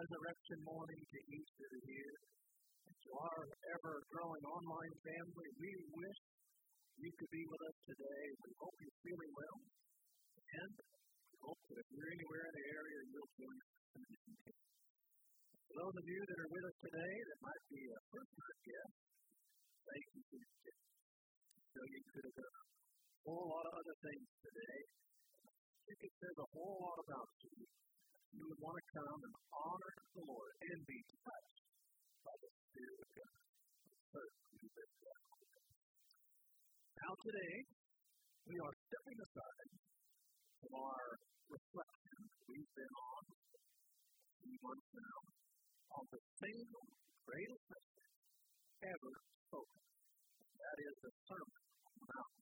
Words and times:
Resurrection 0.00 0.58
morning 0.64 1.02
to 1.12 1.18
each 1.28 1.52
of 1.60 1.72
you. 1.84 2.08
To 3.04 3.10
our 3.20 3.42
ever 3.76 3.94
growing 4.08 4.44
online 4.48 4.94
family, 5.04 5.48
we 5.60 5.72
wish 5.76 6.20
you 7.00 7.10
could 7.20 7.32
be 7.32 7.44
with 7.44 7.62
us 7.68 7.76
today. 7.84 8.24
We 8.40 8.52
hope 8.64 8.76
you're 8.80 9.00
feeling 9.04 9.32
well. 9.36 9.58
And 10.56 10.72
we 10.72 11.36
hope 11.44 11.60
that 11.68 11.78
if 11.84 11.88
you're 11.92 12.12
anywhere 12.16 12.44
in 12.48 12.54
the 12.56 12.66
area, 12.80 13.00
you'll 13.12 13.34
join 13.44 13.56
us. 13.60 13.72
For 15.68 15.74
those 15.84 15.96
of 16.00 16.06
you 16.08 16.20
that 16.24 16.38
are 16.48 16.52
with 16.52 16.64
us 16.64 16.78
today 16.80 17.14
that 17.20 17.38
might 17.44 17.64
be 17.68 17.82
a 17.92 18.00
first 18.08 18.32
time 18.40 18.58
guest, 18.64 18.94
thank 19.84 20.06
you 20.16 20.22
for 20.32 20.36
your 20.40 20.54
gift. 20.64 20.84
So 21.76 21.80
you 21.84 22.00
could 22.08 22.24
have 22.24 22.36
done 22.40 22.56
a 22.56 22.64
whole 23.28 23.46
lot 23.52 23.64
of 23.68 23.74
other 23.84 23.96
things 24.00 24.26
today. 24.48 24.78
I 25.44 25.92
think 25.92 26.12
says 26.24 26.36
a 26.40 26.48
whole 26.56 26.78
lot 26.88 26.98
about 27.04 27.28
you. 27.44 27.89
You 28.30 28.46
would 28.46 28.62
want 28.62 28.78
to 28.78 28.86
come 28.94 29.20
and 29.26 29.36
honor 29.50 29.94
the 30.14 30.22
Lord 30.22 30.52
and 30.62 30.78
be 30.86 30.98
touched 31.18 31.60
by 32.22 32.34
the 32.38 32.50
Spirit 32.70 32.98
of 33.02 33.10
God. 33.18 33.40
Now 37.00 37.12
today, 37.26 37.54
we 38.46 38.54
are 38.60 38.74
stepping 38.86 39.18
aside 39.18 39.70
from 40.62 40.72
our 40.78 41.06
reflection 41.50 42.18
we've 42.46 42.72
been 42.78 42.94
on 42.94 43.22
a 43.26 43.38
few 44.38 44.56
months 44.62 44.90
now 44.94 45.18
on 45.90 46.04
the 46.14 46.20
single 46.38 46.86
greatest 47.26 47.64
message 47.66 48.14
ever 48.94 49.12
spoken. 49.50 49.82
That 50.54 50.78
is 50.86 50.94
the 51.02 51.12
Sermon 51.26 51.62
on 51.82 51.92
the 51.98 52.06
Mount. 52.14 52.34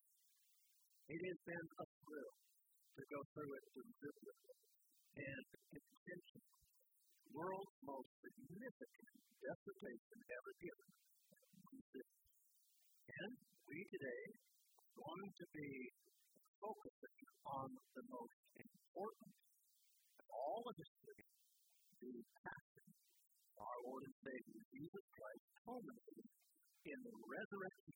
It 1.09 1.21
has 1.33 1.41
been 1.49 1.67
a 1.81 1.87
thrill 2.05 2.33
to 2.93 3.03
go 3.09 3.21
through 3.33 3.53
it 3.57 3.65
to 3.73 3.81
visit 4.05 4.27
it 4.29 4.49
and 5.19 5.58
intention. 5.73 6.41
World's 7.29 7.77
most 7.85 8.11
significant 8.25 9.15
dissertation 9.39 10.19
ever 10.33 10.53
given. 10.59 10.89
And 13.09 13.33
we 13.69 13.79
today 13.89 14.25
are 14.79 14.93
going 14.97 15.31
to 15.39 15.47
be 15.53 15.71
focusing 16.59 17.21
on 17.49 17.69
the 17.95 18.05
most 18.09 18.39
important 18.59 19.33
of 20.19 20.27
all 20.29 20.63
of 20.65 20.75
history, 20.77 21.25
the 22.01 22.15
passion 22.43 22.89
of 22.89 23.57
our 23.61 23.79
Lord 23.89 24.03
and 24.09 24.17
Savior 24.25 24.61
Jesus 24.73 25.07
Christ 25.13 25.45
culminating 25.67 26.29
in 26.89 26.99
the 27.05 27.15
resurrection. 27.29 27.95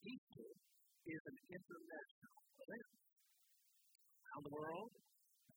Easter 0.00 0.50
is 1.10 1.22
an 1.28 1.38
international 1.50 2.36
event. 2.60 2.88
Around 4.30 4.42
the 4.46 4.54
world, 4.54 4.90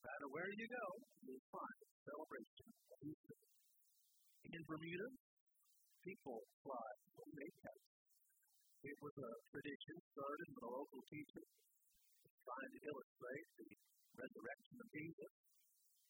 matter 0.03 0.27
where 0.29 0.51
you 0.51 0.67
go, 0.67 0.85
you'll 1.23 1.47
find 1.47 1.77
celebration 2.03 2.67
of 2.91 2.97
Easter. 3.07 3.37
In 4.43 4.61
Bermuda, 4.67 5.09
people 6.03 6.39
fly 6.61 6.89
homemade 7.15 7.58
kites. 7.64 7.89
It 8.83 8.97
was 8.99 9.15
a 9.15 9.31
tradition 9.47 9.95
started 10.11 10.47
with 10.52 10.63
a 10.67 10.71
local 10.75 11.02
teacher 11.08 11.43
trying 12.43 12.71
to 12.75 12.81
illustrate 12.83 13.47
the 13.55 13.69
resurrection 14.19 14.75
of 14.83 14.87
Jesus. 14.92 15.31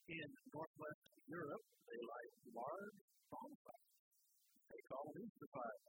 In 0.09 0.29
northwest 0.49 1.05
Europe, 1.29 1.65
they 1.85 2.01
light 2.01 2.33
large 2.49 2.97
bonfires. 3.29 3.93
They 4.73 4.81
call 4.89 5.05
them 5.13 5.21
Easter 5.21 5.49
fires. 5.53 5.85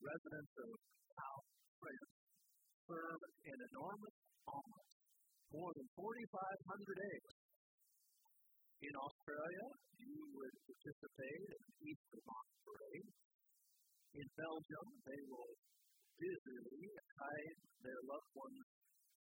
Residents 0.00 0.54
of 0.64 0.70
South 1.12 1.46
France 1.76 2.12
serve 2.88 3.20
an 3.20 3.58
enormous 3.68 4.16
omelet, 4.48 4.88
more 5.56 5.72
than 5.72 5.88
4,500 5.96 7.08
eggs. 7.16 7.32
In 8.84 8.92
Australia, 8.92 9.66
you 10.04 10.20
would 10.36 10.54
participate 10.68 11.44
in 11.48 11.60
the 11.64 11.74
Easter 11.88 12.20
Mock 12.28 12.48
Parade. 12.60 13.10
In 14.20 14.26
Belgium, 14.36 14.86
they 15.08 15.20
will 15.32 15.52
busily 16.20 16.84
hide 17.16 17.58
their 17.80 18.00
loved 18.04 18.32
ones' 18.36 18.68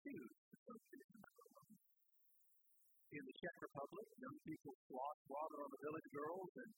shoes 0.01 0.33
in 3.13 3.25
the 3.29 3.37
Czech 3.45 3.57
Republic, 3.61 4.07
young 4.25 4.39
people 4.41 4.73
slosh 4.89 5.21
water 5.29 5.59
on 5.61 5.69
the 5.69 5.83
village 5.85 6.09
girls 6.17 6.51
and 6.65 6.71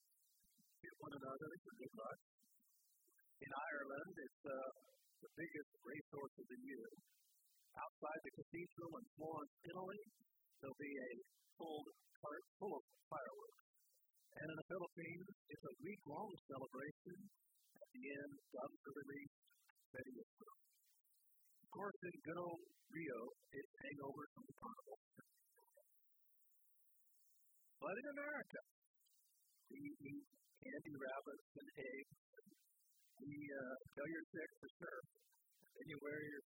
hit 0.83 0.95
one 0.99 1.15
another 1.15 1.51
for 1.63 1.73
good 1.79 1.95
luck. 1.95 2.19
In 3.39 3.51
Ireland, 3.55 4.15
it's 4.19 4.43
uh, 4.43 4.55
the 5.23 5.31
biggest 5.39 5.71
racehorse 5.87 6.35
of 6.43 6.47
the 6.51 6.59
year. 6.59 6.87
Outside 7.75 8.21
the 8.23 8.35
cathedral 8.39 8.93
in 9.03 9.05
Florence, 9.19 9.55
Italy, 9.67 10.03
there'll 10.63 10.79
be 10.79 10.95
a 10.95 11.13
full 11.59 11.83
cart 12.23 12.45
full 12.63 12.75
of 12.79 12.85
fireworks. 13.11 13.65
And 14.35 14.47
in 14.51 14.57
the 14.59 14.69
Philippines, 14.71 15.29
it's 15.51 15.67
a 15.67 15.75
week-long 15.83 16.31
celebration. 16.47 17.17
At 17.75 17.89
the 17.91 18.05
end, 18.15 18.33
doves 18.55 18.83
are 18.87 18.97
released, 18.99 19.39
to 19.95 20.23
go. 20.39 20.51
Of 21.63 21.69
course, 21.71 21.99
in 22.03 22.15
good 22.27 22.41
old 22.43 22.63
Rio, 22.91 23.21
it's 23.55 23.73
hangovers 23.83 24.31
from 24.35 24.45
the 24.47 24.57
carnival. 24.59 24.99
But 27.79 27.95
in 27.95 28.07
America, 28.15 28.61
we 29.71 29.83
eat 29.87 30.27
candy 30.63 30.95
rabbits 30.99 31.49
and 31.59 31.69
eggs. 31.79 32.15
We 33.23 33.35
uh, 33.35 33.75
know 33.95 34.07
you're 34.07 34.31
sick 34.35 34.51
for 34.59 34.71
sure. 34.83 35.01
Then 35.75 35.87
you 35.91 35.99
wear 36.03 36.19
your 36.23 36.43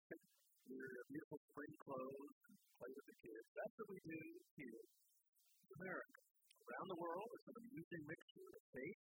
your 0.65 0.89
beautiful 1.13 1.39
spring 1.53 1.73
clothes 1.77 2.37
and 2.49 2.57
play 2.81 2.89
with 2.89 3.05
the 3.05 3.17
kids. 3.21 3.47
That's 3.53 3.75
what 3.77 3.89
we 3.93 3.99
do 4.01 4.21
here 4.57 4.81
in 4.81 5.69
America. 5.77 6.17
Around 6.65 6.87
the 6.89 7.01
world, 7.05 7.29
it's 7.37 7.49
an 7.53 7.57
amusing 7.61 8.03
mixture 8.09 8.49
of 8.49 8.61
faith 8.73 9.01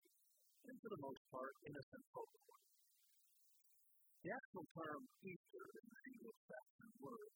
and, 0.65 0.75
for 0.81 0.89
the 0.89 1.01
most 1.05 1.21
part, 1.29 1.53
innocent 1.61 2.03
folklore. 2.09 2.65
The 4.25 4.31
actual 4.33 4.65
term 4.73 5.01
Easter 5.21 5.65
is 5.69 5.85
an 5.85 5.97
Anglo-Saxon 6.01 6.91
word, 7.01 7.33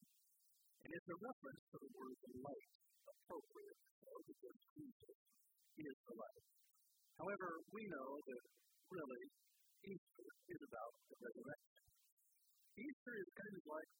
and 0.86 0.90
it's 0.90 1.09
a 1.09 1.18
reference 1.22 1.63
to 1.69 1.78
the 1.81 1.92
word 1.94 2.18
light, 2.46 2.69
appropriate, 3.06 3.80
or 4.06 4.18
because 4.25 4.57
Jesus 4.74 5.18
is 5.86 5.96
the 6.09 6.16
light. 6.18 6.46
However, 7.22 7.50
we 7.74 7.84
know 7.90 8.09
that 8.25 8.44
really 8.90 9.24
Easter 9.86 10.28
is 10.50 10.62
about 10.66 10.94
the 11.13 11.18
resurrection. 11.22 11.84
Easter 12.81 13.13
is 13.22 13.30
kind 13.38 13.53
of 13.62 13.66
like. 13.69 13.92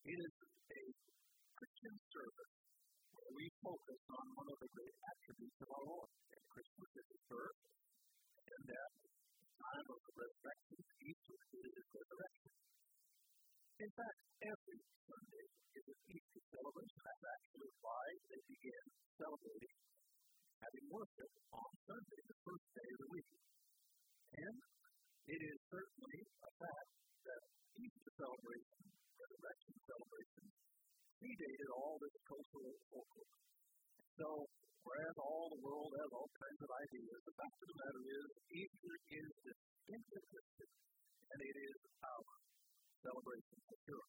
It 0.00 0.16
is 0.16 0.32
a 0.32 0.82
Christian 1.60 1.94
service 2.08 2.54
where 3.12 3.32
we 3.36 3.46
focus 3.60 4.00
on 4.16 4.26
one 4.32 4.48
of 4.48 4.58
the 4.64 4.70
great 4.72 4.96
attributes 4.96 5.60
of 5.60 5.68
our 5.76 5.84
Lord. 5.84 6.10
And 6.32 6.42
Christmas 6.48 6.90
is 6.96 7.06
his 7.10 7.22
birth, 7.28 7.60
and 8.40 8.64
at 8.64 8.92
the 8.96 9.10
time 9.60 9.86
of 9.92 10.00
the 10.00 10.14
resurrection, 10.16 10.78
Easter 11.04 11.36
is 11.36 11.72
his 11.76 11.88
resurrection. 11.92 12.52
In 13.80 13.90
fact, 13.92 14.20
every 14.40 14.80
Sunday 15.04 15.46
is 15.76 15.84
an 15.84 16.00
Easter 16.16 16.42
celebration. 16.48 17.00
That's 17.04 17.26
actually 17.36 17.72
why 17.84 18.04
they 18.28 18.40
begin 18.48 18.84
celebrating 19.20 19.76
having 20.60 20.86
worship 20.92 21.32
on 21.56 21.70
Sunday, 21.88 22.20
the 22.24 22.38
first 22.44 22.66
day 22.76 22.88
of 22.88 22.98
the 23.00 23.10
week. 23.16 23.30
And 24.36 24.56
it 25.28 25.40
is 25.40 25.58
certainly 25.72 26.18
a 26.24 26.50
fact 26.60 26.90
that 27.24 27.42
Easter 27.80 28.12
celebration, 28.16 28.80
resurrection 29.20 29.74
celebration, 29.84 30.44
predated 31.20 31.70
all 31.76 31.96
this 32.00 32.16
cultural 32.24 32.74
folklore. 32.88 33.36
So, 34.16 34.28
whereas 34.80 35.16
all 35.20 35.46
the 35.52 35.62
world 35.64 35.92
has 35.92 36.10
all 36.16 36.30
kinds 36.32 36.60
of 36.64 36.70
ideas, 36.72 37.18
the 37.24 37.36
fact 37.36 37.56
of 37.60 37.68
the 37.68 37.78
matter 37.80 38.02
is, 38.08 38.28
Easter 38.52 38.94
is 39.12 39.28
distinctly 39.44 40.22
Christian, 40.30 40.70
and 41.30 41.38
it 41.40 41.56
is 41.60 41.78
our 42.00 42.32
celebration 43.04 43.58
for 43.68 43.76
sure. 43.84 44.06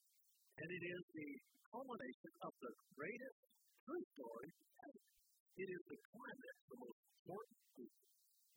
And 0.61 0.69
it 0.71 0.83
is 0.83 1.03
the 1.15 1.29
culmination 1.71 2.31
of 2.43 2.53
the 2.59 2.71
greatest 2.95 3.39
true 3.87 4.03
story 4.15 4.49
ever. 4.83 5.03
It 5.51 5.69
is 5.71 5.81
the 5.87 5.99
climax, 6.11 6.55
the 6.71 6.79
most 6.79 7.01
important 7.01 7.59
truth. 7.75 7.97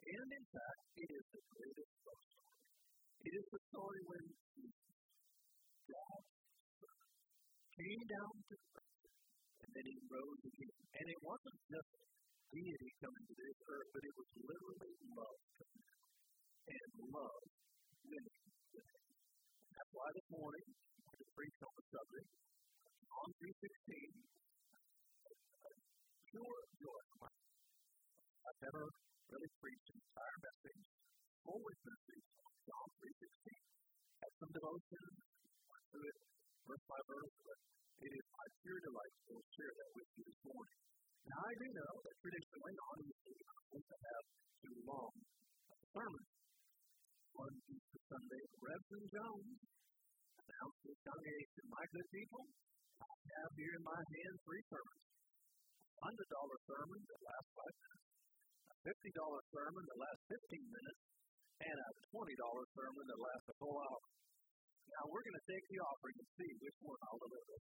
And 0.04 0.28
in 0.30 0.44
fact, 0.52 0.80
it 1.00 1.10
is 1.10 1.24
the 1.32 1.42
greatest 1.48 1.92
love 2.04 2.22
story. 2.22 2.60
It 3.24 3.34
is 3.40 3.46
the 3.50 3.60
story 3.72 4.00
when 4.04 4.24
God 5.84 6.33
came 7.74 8.02
down 8.06 8.32
to 8.46 8.54
earth 8.54 9.02
and 9.64 9.70
then 9.74 9.86
he 9.90 9.96
rose 10.06 10.42
again. 10.46 10.78
And 10.94 11.06
it 11.10 11.20
wasn't 11.26 11.58
just 11.66 11.90
deity 12.54 12.90
coming 13.02 13.24
to 13.26 13.34
this 13.34 13.58
earth, 13.66 13.88
but 13.90 14.02
it 14.06 14.14
was 14.14 14.28
literally 14.46 14.94
love 15.18 15.40
coming. 15.58 15.90
And 16.64 16.90
love 17.12 17.44
winning 18.08 18.40
That's 18.74 19.92
why 19.92 20.08
this 20.14 20.28
morning, 20.32 20.66
to 20.70 21.24
preach 21.34 21.58
on 21.60 21.72
the 21.76 21.84
subject, 21.92 22.30
John 23.04 23.28
3.16, 23.42 24.22
pure 26.30 26.60
joy. 26.78 27.04
I've 28.44 28.60
never 28.64 28.84
really 29.28 29.50
preached 29.60 29.88
an 29.92 29.98
entire 29.98 30.38
message, 30.40 30.84
full 31.42 31.58
message 31.58 32.26
on 32.38 32.52
John 32.64 32.88
3.16. 33.02 33.60
Had 34.24 34.32
some 34.40 34.52
devotion, 34.54 35.04
do 41.54 41.68
know 41.70 41.94
that 42.02 42.16
traditionally, 42.18 42.74
on 42.74 42.96
Easter, 43.04 43.34
we 43.70 43.80
have 43.86 44.24
two 44.58 44.76
long 44.90 45.14
sermons. 45.94 46.30
One 47.34 47.54
Easter 47.70 48.00
Sunday, 48.10 48.42
Reverend 48.58 49.08
Jones 49.10 49.58
announced 50.34 50.78
to 50.82 50.88
the 50.90 50.98
congregation, 51.02 51.62
My 51.70 51.84
good 51.94 52.08
people, 52.10 52.42
I 52.98 53.06
have 53.06 53.50
here 53.54 53.74
in 53.74 53.84
my 53.86 54.00
hand 54.02 54.34
three 54.42 54.64
sermons. 54.66 55.04
A 55.94 56.10
$100 56.10 56.20
sermon 56.66 57.00
that 57.06 57.20
lasts 57.22 57.52
five 57.54 57.76
minutes, 57.86 58.06
a 58.70 58.76
$50 58.90 59.54
sermon 59.54 59.82
that 59.82 59.98
lasts 59.98 60.24
15 60.30 60.74
minutes, 60.74 61.02
and 61.64 61.76
a 61.78 61.90
$20 62.14 62.34
sermon 62.74 63.04
that 63.14 63.20
lasts 63.22 63.48
a 63.50 63.56
full 63.62 63.78
hour. 63.78 64.02
Now, 64.84 65.02
we're 65.08 65.24
going 65.24 65.38
to 65.38 65.48
take 65.48 65.64
the 65.70 65.80
offering 65.80 66.16
and 66.18 66.28
see 66.34 66.50
which 66.60 66.78
one 66.82 67.00
I'll 67.08 67.22
deliver. 67.22 67.56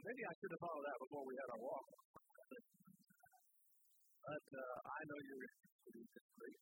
Maybe 0.00 0.22
I 0.24 0.32
should 0.40 0.52
have 0.56 0.64
of 0.64 0.82
that 0.88 0.98
before 1.04 1.24
we 1.28 1.34
had 1.36 1.48
our 1.52 1.62
walk. 1.62 1.86
But 4.22 4.46
uh, 4.56 4.76
I 4.88 5.00
know 5.04 5.18
you're 5.20 5.44
interested 5.44 5.92
in 5.92 6.06
this 6.08 6.28
great. 6.38 6.58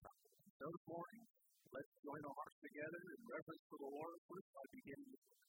So 0.59 0.67
this 0.67 0.87
morning, 0.91 1.23
let's 1.71 1.93
join 2.03 2.21
our 2.27 2.37
hearts 2.37 2.59
together 2.59 3.00
in 3.06 3.21
reverence 3.31 3.65
for 3.71 3.79
the 3.79 3.91
Lord. 3.91 4.17
First, 4.27 4.50
I 4.50 4.65
begin 4.75 5.00
with 5.06 5.23
you 5.25 5.41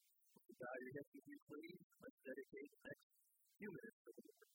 bow 0.62 0.76
your 0.78 0.92
heads 0.94 1.10
with 1.10 1.26
you, 1.26 1.38
please. 1.50 1.80
Let's 1.98 2.20
dedicate 2.22 2.70
the 2.70 2.82
next 2.86 3.06
few 3.58 3.70
minutes 3.72 3.98
to 3.98 4.10
the 4.14 4.22
Lord. 4.22 4.46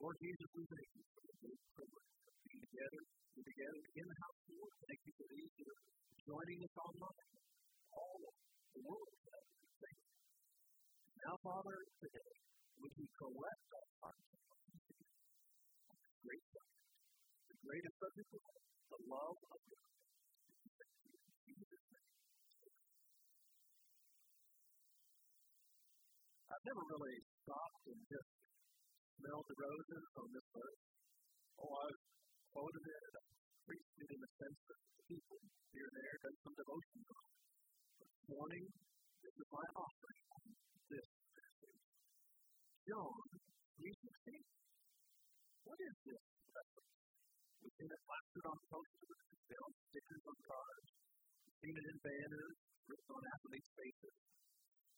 Lord 0.00 0.16
Jesus, 0.20 0.48
we 0.56 0.64
thank 0.68 0.90
you 0.92 1.04
for 1.08 1.22
the 1.24 1.36
great 1.40 1.62
privilege 1.72 2.12
of 2.20 2.34
being 2.44 2.64
together, 2.68 3.02
being 3.32 3.48
together 3.48 3.82
in 3.96 4.06
the 4.12 4.18
house 4.20 4.38
of 4.40 4.46
the 4.50 4.56
Lord. 4.60 4.74
Thank 4.80 5.00
you 5.08 5.12
for 5.16 5.26
these 5.32 5.52
that 5.56 5.68
are 5.72 5.82
joining 6.20 6.58
us 6.60 6.74
online, 6.84 7.28
all 7.96 8.18
over 8.28 8.44
the 8.76 8.82
world. 8.84 9.20
Father, 11.40 11.80
today, 12.04 12.32
would 12.84 12.92
you 13.00 13.08
correct 13.16 13.68
our 13.72 13.88
hearts 14.04 14.28
great 16.20 16.44
subject, 16.52 16.84
the 17.48 17.56
greatest 17.64 17.96
subject 17.96 18.28
of 18.36 18.42
all, 18.44 18.60
the 18.92 19.00
love 19.08 19.40
of 19.40 19.60
God. 19.72 19.88
I've 26.44 26.64
never 26.68 26.84
really 26.92 27.16
stopped 27.40 27.84
and 27.88 28.00
just 28.04 28.30
smelled 29.16 29.46
the 29.48 29.56
roses 29.64 30.04
on 30.20 30.28
this 30.36 30.44
verse. 30.52 30.82
Oh, 31.56 31.72
I've 31.72 32.00
quoted 32.52 32.84
it, 32.84 33.12
I've 33.16 33.32
preached 33.64 33.96
it 33.96 34.10
in 34.12 34.20
the 34.20 34.32
sense 34.44 34.60
of 34.60 34.78
people 35.08 35.40
here 35.72 35.88
and 35.88 35.96
there, 36.04 36.16
done 36.20 36.36
some 36.44 36.52
devotion 36.52 37.00
on. 37.00 37.24
This 37.96 38.12
morning, 38.28 38.64
this 39.24 39.34
is 39.40 39.48
my 39.48 39.66
offering 39.72 40.20
this. 40.90 41.19
John 42.88 43.12
3.16. 43.76 44.40
What 45.68 45.78
is 45.84 45.94
this? 46.00 46.24
We've 47.60 47.76
seen 47.76 47.92
it 47.92 48.02
plastered 48.08 48.46
on 48.48 48.58
posters, 48.72 49.20
on 49.60 49.72
stickers 49.90 50.24
on 50.24 50.38
cars, 50.48 50.88
seen 51.60 51.76
it 51.76 51.86
in 51.92 51.98
banners, 52.00 52.56
written 52.88 53.10
on 53.12 53.22
athletes' 53.36 53.72
faces. 53.76 54.16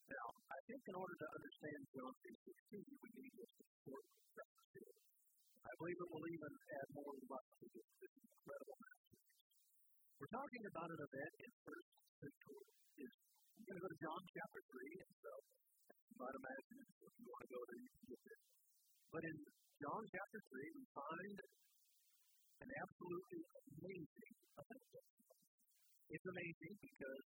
Now, 0.07 0.27
I 0.31 0.59
think 0.63 0.81
in 0.87 0.95
order 0.95 1.15
to 1.15 1.27
understand 1.27 1.79
John 1.91 2.13
3.16, 2.23 3.03
we 3.03 3.09
need 3.19 3.33
this 3.35 3.51
here. 3.83 4.95
I 5.63 5.71
believe 5.79 5.99
it 5.99 6.11
will 6.11 6.27
even 6.27 6.53
add 6.53 6.87
more 6.95 7.13
light 7.19 7.51
to 7.59 7.65
this, 7.67 7.87
this 7.99 8.13
incredible 8.15 8.77
masterpiece. 8.79 9.27
We're 10.23 10.33
talking 10.39 10.63
about 10.71 10.89
an 10.91 11.01
event 11.03 11.33
in 11.43 11.51
first 11.67 11.89
century 12.19 12.63
Israel. 12.99 13.31
I'm 13.53 13.63
going 13.63 13.79
to 13.79 13.83
go 13.83 13.91
to 13.91 14.01
John 14.03 14.21
chapter 14.33 14.61
3, 14.71 15.03
and 15.03 15.13
so 15.23 15.33
might 16.19 16.37
imagine 16.37 16.79
if 16.83 17.13
you 17.17 17.25
want 17.25 17.41
to 17.43 17.51
go 17.53 17.61
there, 17.63 17.79
you 17.81 17.89
can 17.93 18.05
get 18.13 18.21
there. 18.23 18.43
But 19.13 19.23
in 19.23 19.37
John 19.81 20.01
chapter 20.09 20.39
3, 20.39 20.77
we 20.77 20.85
find 20.93 21.37
an 22.63 22.69
absolutely 22.69 23.41
amazing 23.73 24.33
event. 24.53 24.93
It's 26.13 26.27
amazing 26.29 26.73
because 26.77 27.25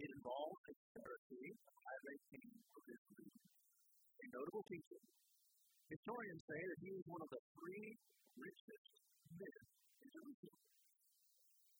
it 0.00 0.10
involves 0.16 0.62
a 0.70 0.74
Pharisee, 0.94 1.50
a 1.50 1.74
high 1.76 2.18
king 2.30 2.50
of 2.72 2.82
Israel, 2.86 3.30
a 3.36 4.26
notable 4.32 4.64
teacher. 4.70 5.02
Historians 5.90 6.42
say 6.46 6.60
that 6.62 6.80
he 6.86 6.90
was 6.94 7.04
one 7.10 7.22
of 7.26 7.30
the 7.34 7.42
three 7.50 7.86
richest 8.38 8.90
men 9.34 9.60
in 10.00 10.08
Jerusalem. 10.14 10.60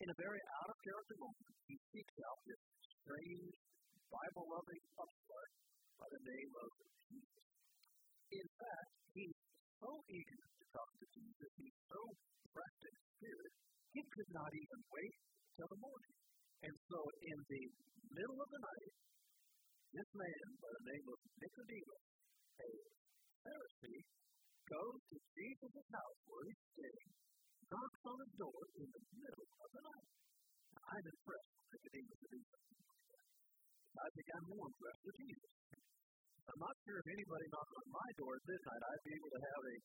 In 0.03 0.09
a 0.11 0.17
very 0.19 0.43
out 0.61 0.71
of 0.73 0.79
character 0.83 1.17
moment, 1.23 1.55
he 1.71 1.77
seeks 1.95 2.17
out 2.27 2.39
this 2.45 2.63
strange, 3.01 3.55
Bible 4.11 4.47
loving 4.51 4.83
upstart 4.99 5.51
by 6.01 6.09
the 6.09 6.25
name 6.33 6.53
of 6.57 6.69
Jesus. 7.13 7.45
In 8.33 8.47
fact, 8.57 8.91
he's 9.13 9.37
so 9.77 9.91
eager 10.09 10.45
to 10.49 10.65
talk 10.73 10.91
to 10.97 11.07
Jesus, 11.13 11.51
he's 11.61 11.79
so 11.93 12.01
pressed 12.57 12.85
in 12.89 12.97
spirit, 13.21 13.53
he 13.93 14.01
could 14.01 14.31
not 14.33 14.49
even 14.49 14.81
wait 14.89 15.15
till 15.61 15.69
the 15.69 15.81
morning. 15.85 16.17
And 16.65 16.77
so, 16.89 17.01
in 17.21 17.39
the 17.53 17.65
middle 18.17 18.41
of 18.41 18.49
the 18.49 18.63
night, 18.65 18.93
this 19.93 20.11
man 20.17 20.47
by 20.57 20.71
the 20.73 20.85
name 20.89 21.07
of 21.11 21.19
Nicodemus, 21.37 22.05
a 22.65 22.71
Pharisee, 23.45 24.01
goes 24.73 25.01
to 25.05 25.17
Jesus' 25.37 25.89
house 25.91 26.21
where 26.31 26.45
he's 26.49 26.65
staying, 26.81 27.11
knocks 27.69 28.03
on 28.09 28.17
his 28.25 28.33
door 28.41 28.61
in 28.81 28.89
the 28.89 29.03
middle 29.21 29.49
of 29.53 29.69
the 29.69 29.83
night. 29.85 30.09
Now, 30.71 30.85
I'm 30.97 31.07
impressed 31.11 31.51
with 31.61 31.69
Nicodemus 31.77 32.19
to 32.21 32.29
do 32.31 32.41
something. 32.41 32.81
I 34.01 34.09
think 34.17 34.29
I'm 34.33 34.49
more 34.49 34.67
impressed 34.71 35.05
with 35.05 35.19
Jesus. 35.21 35.53
I'm 36.51 36.67
not 36.67 36.75
sure 36.83 36.99
if 36.99 37.09
anybody 37.15 37.47
knocked 37.47 37.75
on 37.79 37.89
my 37.95 38.09
door 38.19 38.33
at 38.35 38.43
midnight, 38.43 38.83
I'd 38.83 39.05
be 39.07 39.13
able 39.15 39.31
to 39.31 39.41
have 39.41 39.63
a 39.71 39.77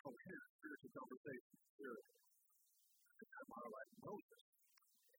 coherent 0.00 0.50
spiritual 0.56 0.92
conversation. 0.96 1.54
Sure. 1.76 2.00
I'm 3.20 3.48
more 3.52 3.68
like 3.68 3.90
Moses. 4.00 4.42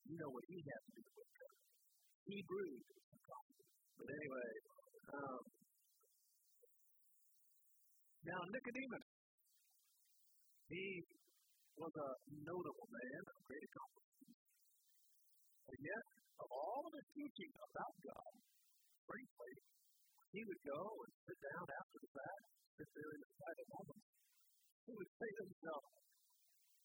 You 0.10 0.16
know 0.18 0.32
what 0.34 0.46
he 0.50 0.58
had 0.58 0.82
to 0.82 0.92
do 0.98 1.04
with 1.06 1.32
that. 1.38 1.56
Hebrew. 2.26 2.72
But 2.82 4.10
anyway, 4.10 4.50
um, 5.14 5.42
now 8.26 8.42
Nicodemus, 8.42 9.06
he 10.66 10.86
was 11.78 11.94
a 11.94 12.10
notable 12.42 12.88
man 12.90 13.22
of 13.22 13.38
great 13.46 13.66
accomplishments. 13.70 14.42
And 15.70 15.80
yet, 15.86 16.06
of 16.42 16.48
all 16.50 16.84
his 16.90 17.06
teaching 17.14 17.52
about 17.70 17.94
God, 18.02 18.34
frankly, 19.06 19.54
he 20.32 20.42
would 20.48 20.64
go 20.64 20.80
and 20.80 21.12
sit 21.28 21.40
down 21.44 21.66
after 21.68 21.98
the 22.00 22.12
fact, 22.16 22.44
sit 22.80 22.90
there 22.96 23.12
in 23.12 23.20
the 23.20 23.68
moments. 23.68 24.08
He 24.88 24.94
would 24.96 25.12
say 25.20 25.28
to 25.28 25.42
himself, 25.44 25.84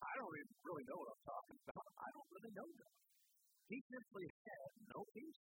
I 0.03 0.13
don't 0.19 0.35
even 0.35 0.57
really 0.67 0.87
know 0.91 0.99
what 0.99 1.11
I'm 1.15 1.25
talking 1.31 1.59
about. 1.63 1.87
I 1.95 2.09
don't 2.11 2.31
really 2.35 2.55
know 2.59 2.69
God. 2.75 2.97
He 3.71 3.79
simply 3.87 4.27
had 4.27 4.71
no 4.91 5.01
peace. 5.15 5.41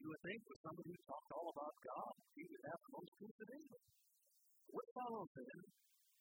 You 0.00 0.06
would 0.08 0.24
think 0.24 0.40
with 0.40 0.60
somebody 0.64 0.88
who 0.88 1.00
talked 1.04 1.32
all 1.36 1.48
about 1.52 1.74
God, 1.84 2.14
he 2.32 2.42
would 2.48 2.64
have 2.64 2.80
the 2.80 2.92
most 2.96 3.12
peace 3.20 3.38
of 3.44 3.48
anyone. 3.52 3.86
What 4.72 4.86
follows 4.96 5.30
then 5.36 5.60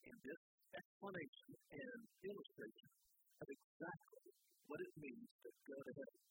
in 0.03 0.15
this 0.27 0.41
explanation 0.75 1.51
and 1.71 1.99
illustration 2.19 2.91
of 3.39 3.47
exactly 3.47 4.27
what 4.67 4.79
it 4.83 4.93
means 4.99 5.27
to 5.39 5.49
go 5.71 5.77
to 5.87 5.91
heaven? 6.03 6.21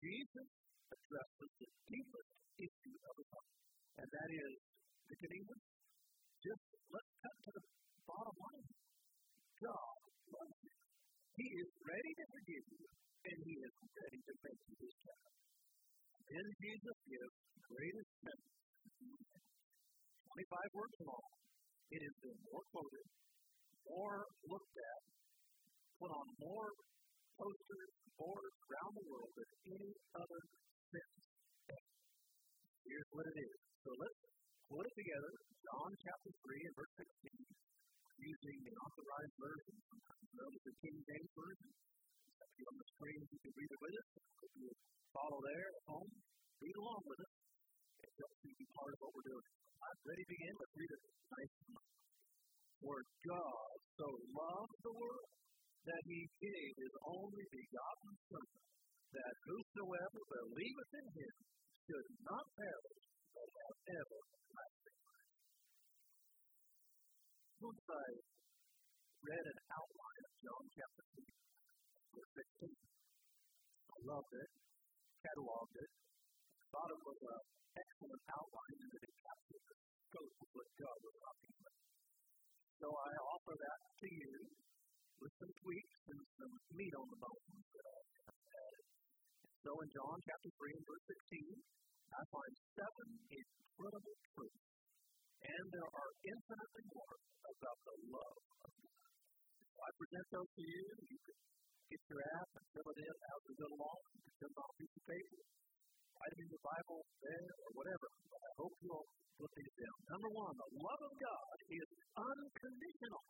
Jesus 0.00 0.48
addresses 0.88 1.50
the 1.60 1.68
deepest 1.84 2.32
issue 2.64 2.96
of 3.08 3.14
the 3.20 3.26
heart 3.28 3.63
and 3.98 4.08
that 4.10 4.30
is 4.34 4.52
Nicodemus. 5.06 5.62
Just 6.42 6.64
let's 6.90 7.12
cut 7.22 7.36
to 7.44 7.50
the 7.54 7.62
bottom 8.04 8.36
line. 8.36 8.68
God 9.62 9.96
loves 10.34 10.58
you. 10.66 10.76
He 11.34 11.46
is 11.62 11.70
ready 11.82 12.12
to 12.18 12.24
forgive 12.34 12.64
you, 12.74 12.84
and 13.24 13.36
He 13.46 13.54
is 13.62 13.74
ready 13.94 14.20
to 14.22 14.32
make 14.44 14.60
you 14.66 14.74
His 14.82 14.94
child. 15.02 15.34
Then 16.24 16.46
Jesus 16.58 16.96
gives 17.06 17.34
the 17.54 17.62
greatest 17.70 18.10
message. 18.24 18.58
25 20.34 20.78
words 20.78 20.96
long. 21.06 21.30
It 21.94 22.00
has 22.02 22.16
been 22.18 22.38
more 22.50 22.64
quoted, 22.74 23.06
more 23.86 24.18
looked 24.50 24.74
at, 24.74 25.00
put 26.00 26.10
on 26.10 26.26
more 26.42 26.68
posters, 27.38 27.90
boards 28.18 28.56
around 28.66 28.92
the 28.98 29.06
world 29.06 29.30
than 29.38 29.50
any 29.78 29.92
other 30.18 30.40
sentence 30.90 31.34
Here's 32.84 33.10
what 33.16 33.24
it 33.24 33.38
is. 33.40 33.73
So 33.84 33.92
let's 34.00 34.20
put 34.72 34.80
it 34.80 34.96
together. 34.96 35.32
John 35.60 35.90
chapter 35.92 36.30
3 36.32 36.56
and 36.56 36.72
verse 36.72 36.94
16, 37.04 37.36
using 38.16 38.56
the 38.64 38.74
authorized 38.80 39.36
version, 39.36 39.76
known 40.40 40.52
as 40.56 40.62
the 40.64 40.74
King 40.80 40.96
James 41.04 41.32
Version. 41.36 41.68
It's 41.68 42.64
on 42.64 42.76
the 42.80 42.88
screen, 42.96 43.20
you 43.28 43.40
can 43.44 43.52
read 43.60 43.72
it 43.76 43.80
with 43.84 43.94
us. 44.00 44.08
If 44.40 44.52
you 44.56 44.68
follow 45.12 45.36
there 45.36 45.68
at 45.68 45.84
home, 45.84 46.10
read 46.64 46.76
along 46.80 47.02
with 47.12 47.20
us. 47.28 47.34
It 48.08 48.12
helps 48.24 48.40
you 48.40 48.52
be 48.56 48.68
part 48.72 48.92
of 48.96 48.98
what 49.04 49.12
we're 49.20 49.28
doing. 49.36 49.48
I'm 49.84 50.00
ready 50.00 50.24
to 50.24 50.30
begin. 50.32 50.52
Let's 50.64 50.76
read 50.80 50.92
it 50.96 51.02
nice 51.28 51.54
For 52.80 52.96
God 53.04 53.74
so 54.00 54.06
loved 54.32 54.76
the 54.80 54.94
world 54.96 55.28
that 55.84 56.02
he 56.08 56.20
gave 56.40 56.72
his 56.72 56.94
only 57.04 57.44
begotten 57.52 58.12
Son, 58.32 58.48
that 59.12 59.34
whosoever 59.44 60.20
believeth 60.24 60.92
in 61.04 61.06
him 61.20 61.34
should 61.84 62.08
not 62.24 62.44
perish, 62.56 63.13
Once 67.64 67.86
I 67.90 68.08
read 69.24 69.46
an 69.50 69.60
outline 69.74 70.22
of 70.22 70.34
John 70.44 70.64
chapter 70.70 71.04
2, 71.18 71.26
verse 72.14 72.32
16, 72.62 72.70
I 72.70 73.98
loved 74.06 74.32
it, 74.38 74.50
cataloged 75.24 75.76
it, 75.82 75.90
thought 76.70 76.94
it 76.94 77.02
was 77.02 77.20
an 77.24 77.40
excellent 77.74 78.24
outline 78.30 78.78
and 78.84 79.02
it 79.02 79.14
captured 79.18 79.64
the 79.66 79.76
scope 79.82 80.36
of 80.38 80.48
what 80.54 80.68
God 80.78 80.98
was 81.02 81.16
talking 81.18 81.52
about. 81.58 81.80
So 82.78 82.86
I 82.94 83.10
offer 83.34 83.54
that 83.58 83.80
to 83.98 84.08
you 84.14 84.34
with 85.18 85.32
some 85.42 85.52
tweaks 85.58 86.00
and 86.14 86.20
some 86.38 86.54
meat 86.78 86.94
on 86.94 87.06
the 87.10 87.18
bones 87.18 87.66
that 87.74 87.86
I 87.90 87.98
have 88.30 88.38
added. 88.38 88.86
So 89.64 89.70
in 89.82 89.88
John 89.90 90.16
chapter 90.22 90.50
3 90.54 90.78
and 90.78 90.84
verse 90.86 91.06
16, 91.32 91.83
I 92.14 92.22
find 92.30 92.52
seven 92.78 93.08
incredible 93.26 94.16
truths. 94.30 94.64
And 95.44 95.64
there 95.74 95.90
are 95.90 96.12
infinitely 96.24 96.84
more 96.94 97.16
about 97.42 97.78
the 97.84 97.96
love 98.14 98.38
of 98.64 98.72
God. 98.78 99.02
So 99.74 99.78
I 99.82 99.90
present 99.98 100.26
those 100.30 100.50
to 100.54 100.62
you. 100.62 100.84
You 101.10 101.18
can 101.20 101.38
get 101.90 102.02
your 102.06 102.22
app 102.38 102.50
and 102.54 102.64
fill 102.70 102.88
it 102.94 102.98
in 103.02 103.16
as 103.18 103.40
we 103.44 103.52
go 103.58 103.68
along. 103.74 104.00
You 104.14 104.20
can 104.24 104.34
fill 104.40 104.52
it 104.54 104.60
on 104.62 104.68
a 104.70 104.76
piece 104.78 104.94
of 104.94 105.04
paper. 105.04 105.40
Write 106.14 106.32
it 106.32 106.40
in 106.40 106.48
your 106.54 106.64
Bible 106.64 107.00
there 107.18 107.52
or 107.60 107.70
whatever. 107.74 108.08
But 108.30 108.40
I 108.40 108.52
hope 108.62 108.74
you'll 108.78 109.08
put 109.34 109.50
these 109.58 109.74
down. 109.74 109.98
Number 110.14 110.30
one, 110.30 110.54
the 110.54 110.70
love 110.80 111.02
of 111.02 111.14
God 111.18 111.56
is 111.66 111.88
unconditional. 112.14 113.22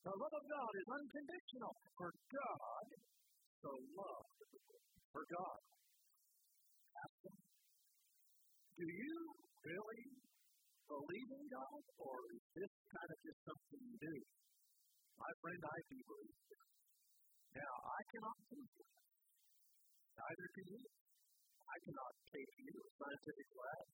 The 0.00 0.14
love 0.16 0.34
of 0.34 0.44
God 0.48 0.72
is 0.80 0.88
unconditional. 0.88 1.72
For 2.00 2.10
God 2.32 2.86
so 3.60 3.70
loved. 3.92 4.40
For 5.12 5.24
God. 5.28 5.58
Ask 6.96 7.16
them, 7.28 7.36
do 8.80 8.88
you 8.88 9.16
really 9.60 10.04
believe 10.88 11.30
in 11.36 11.44
God, 11.52 11.82
or 12.00 12.16
is 12.32 12.44
this 12.56 12.72
kind 12.88 13.10
of 13.12 13.18
just 13.20 13.40
something 13.44 13.80
you 13.84 13.98
do? 14.00 14.16
My 15.20 15.32
friend, 15.44 15.60
I 15.60 15.78
do 15.84 15.98
believe 16.00 16.40
it. 16.48 16.64
Now, 17.60 17.74
I 17.76 18.00
cannot 18.08 18.36
prove 18.48 18.72
it. 18.80 18.90
Neither 20.16 20.48
can 20.56 20.66
you. 20.72 20.84
I 21.60 21.76
cannot 21.84 22.12
take 22.32 22.52
you 22.56 22.72
to 22.72 22.80
a 22.80 22.92
scientific 22.96 23.48
lab, 23.52 23.86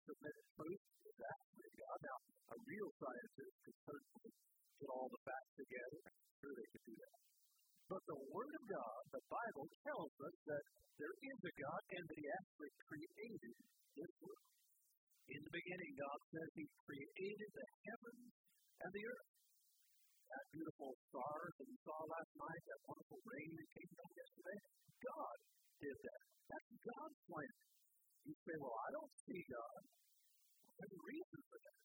submit 0.00 0.36
proof 0.56 0.80
that 1.04 1.18
actually 1.28 1.72
God. 1.76 1.98
Now, 2.08 2.18
a 2.24 2.56
real 2.56 2.88
scientist 2.96 3.54
could 3.68 3.78
certainly 3.84 4.32
put 4.80 4.88
all 4.96 5.08
the 5.12 5.20
facts 5.28 5.52
together. 5.60 6.00
I'm 6.08 6.36
sure 6.40 6.52
they 6.56 6.68
could 6.72 6.84
do 6.88 6.96
that. 7.04 7.31
But 7.92 8.08
the 8.08 8.24
Word 8.32 8.54
of 8.56 8.64
God, 8.72 9.00
the 9.12 9.20
Bible, 9.28 9.68
tells 9.84 10.12
us 10.24 10.36
that 10.48 10.64
there 10.96 11.12
is 11.12 11.38
a 11.44 11.52
God 11.60 11.82
and 11.92 12.04
that 12.08 12.16
He 12.16 12.24
actually 12.24 12.72
created 12.88 13.56
this 13.92 14.12
world. 14.16 14.48
In 15.28 15.40
the 15.44 15.52
beginning, 15.52 15.92
God 16.00 16.20
says 16.32 16.48
He 16.56 16.64
created 16.88 17.50
the 17.52 17.68
heavens 17.84 18.32
and 18.80 18.90
the 18.96 19.04
earth. 19.12 19.28
That 20.24 20.44
beautiful 20.56 20.96
stars 21.12 21.52
that 21.52 21.68
we 21.68 21.76
saw 21.84 21.98
last 22.08 22.32
night, 22.32 22.62
that 22.64 22.80
wonderful 22.88 23.20
rain 23.28 23.50
that 23.60 23.68
came 23.76 23.92
down 23.92 24.12
yesterday, 24.16 24.58
God 25.04 25.36
did 25.84 25.96
that. 26.00 26.22
That's 26.48 26.72
God's 26.72 27.18
plan. 27.28 27.54
You 28.24 28.34
say, 28.40 28.56
well, 28.56 28.72
I 28.72 28.88
don't 28.96 29.14
see 29.20 29.40
God. 29.52 29.80
There's 30.80 30.96
a 30.96 31.02
reason 31.12 31.40
for 31.44 31.58
that. 31.60 31.76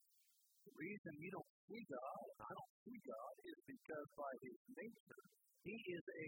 The 0.72 0.72
reason 0.72 1.12
you 1.20 1.30
don't 1.36 1.52
see 1.68 1.82
God, 1.84 2.24
I 2.48 2.52
don't 2.56 2.74
see 2.80 2.98
God, 3.04 3.32
is 3.44 3.58
because 3.68 4.08
by 4.16 4.32
His 4.40 4.58
nature, 4.72 5.24
He 5.64 5.74
is 5.74 6.04
a 6.04 6.24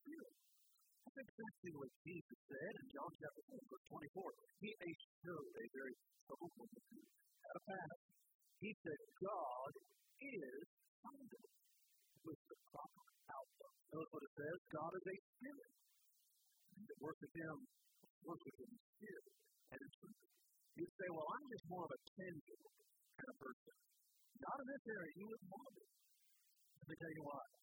spirit. 0.00 0.34
That's 1.00 1.20
exactly 1.26 1.72
what 1.74 1.90
Jesus 2.06 2.38
said 2.46 2.72
in 2.80 2.86
John 2.94 3.10
chapter 3.18 3.42
4, 3.50 3.60
verse 3.66 3.86
24. 4.14 4.30
He 4.60 4.70
showed 5.26 5.50
a 5.58 5.64
very 5.74 5.94
troubled 6.28 6.54
at 6.70 7.54
a 7.56 7.62
pass. 7.66 7.98
He 8.60 8.70
said, 8.84 9.00
God 9.18 9.72
is 10.20 10.64
founded 11.00 11.46
with 12.22 12.40
the 12.46 12.58
proper 12.70 13.06
outlook. 13.32 13.74
Notice 13.90 14.12
what 14.12 14.22
it 14.22 14.32
says 14.36 14.56
God 14.70 14.92
is 15.00 15.06
a 15.10 15.16
spirit. 15.16 15.72
And 16.76 16.84
to 16.86 16.94
worship 17.00 17.32
Him, 17.34 17.56
worship 18.22 18.54
Him 18.60 18.70
in 18.70 18.80
spirit 19.00 19.26
and 19.74 19.80
truth. 19.98 20.20
You 20.78 20.86
say, 20.86 21.08
well, 21.10 21.28
I'm 21.28 21.46
just 21.50 21.66
more 21.68 21.84
of 21.84 21.92
a 21.92 22.00
tangible 22.16 22.72
kind 23.18 23.28
of 23.28 23.36
person. 23.40 23.76
Not 24.40 24.56
in 24.60 24.66
this 24.70 24.84
area, 24.88 25.12
you 25.20 25.24
wouldn't 25.28 25.50
want 25.50 25.74
it. 25.76 25.88
Let 26.80 26.86
me 26.88 26.96
tell 26.96 27.14
you 27.18 27.24
why. 27.28 27.59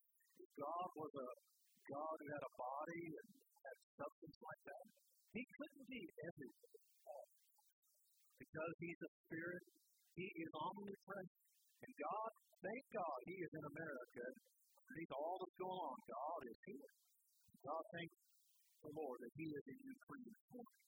God 0.58 0.88
was 0.98 1.13
a 1.17 1.29
God 1.88 2.15
who 2.20 2.27
had 2.27 2.44
a 2.44 2.53
body 2.58 3.03
and 3.15 3.27
had 3.63 3.77
substance 3.96 4.38
like 4.44 4.62
that, 4.67 4.86
he 5.34 5.44
couldn't 5.44 5.88
be 5.88 6.03
everything. 6.27 6.79
Because 8.38 8.74
he's 8.79 9.01
a 9.01 9.12
spirit, 9.27 9.65
he 10.17 10.27
is 10.27 10.51
omnipresent. 10.53 11.32
And 11.77 11.94
God, 11.94 12.29
thank 12.58 12.84
God, 12.89 13.17
he 13.29 13.36
is 13.38 13.51
in 13.53 13.63
America. 13.70 14.25
Underneath 14.88 15.13
all 15.13 15.36
that's 15.41 15.58
going 15.62 15.82
on, 15.84 15.98
God 16.10 16.41
is 16.48 16.60
here. 16.65 16.91
God, 17.65 17.84
thank 17.94 18.10
the 18.82 18.94
Lord 18.94 19.17
that 19.20 19.34
he 19.36 19.48
is 19.51 19.65
in 19.67 19.79
Ukraine. 19.84 20.36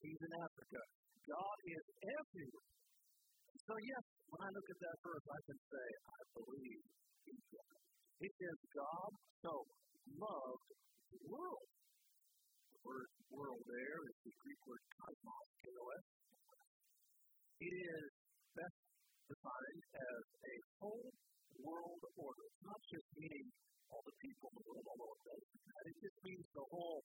He's 0.01 0.22
in 0.24 0.34
Africa. 0.39 0.82
God 1.29 1.58
is 1.68 1.84
everywhere. 2.00 2.74
So, 3.70 3.74
yes, 3.75 4.03
when 4.34 4.41
I 4.41 4.50
look 4.50 4.68
at 4.72 4.79
that 4.82 4.98
verse, 5.06 5.25
I 5.29 5.39
can 5.46 5.60
say, 5.62 5.88
I 6.10 6.20
believe 6.41 6.84
in 7.29 7.38
God. 7.53 7.88
It 8.20 8.32
says, 8.36 8.58
God 8.76 9.12
so 9.40 9.54
loved 10.20 10.70
the 11.08 11.22
world. 11.32 11.68
The 12.76 12.80
word 12.84 13.10
world 13.32 13.64
there 13.64 14.00
is 14.12 14.18
the 14.28 14.34
Greek 14.44 14.62
word 14.68 14.84
cosmos, 15.00 15.48
K-O-S. 15.64 16.06
It 17.64 17.74
is 17.80 18.10
best 18.60 18.80
defined 19.32 19.84
as 20.04 20.24
a 20.36 20.56
whole 20.84 21.12
world 21.64 22.04
order. 22.20 22.44
It's 22.44 22.64
not 22.68 22.82
just 22.92 23.08
meaning 23.16 23.48
all 23.88 24.04
the 24.04 24.18
people 24.20 24.52
in 24.52 24.56
the 24.60 24.66
world, 24.68 24.88
although 24.92 25.16
it 25.16 25.24
does 25.24 25.44
that. 25.64 25.84
It 25.88 25.98
just 26.04 26.20
means 26.20 26.46
the 26.52 26.68
whole 26.76 27.02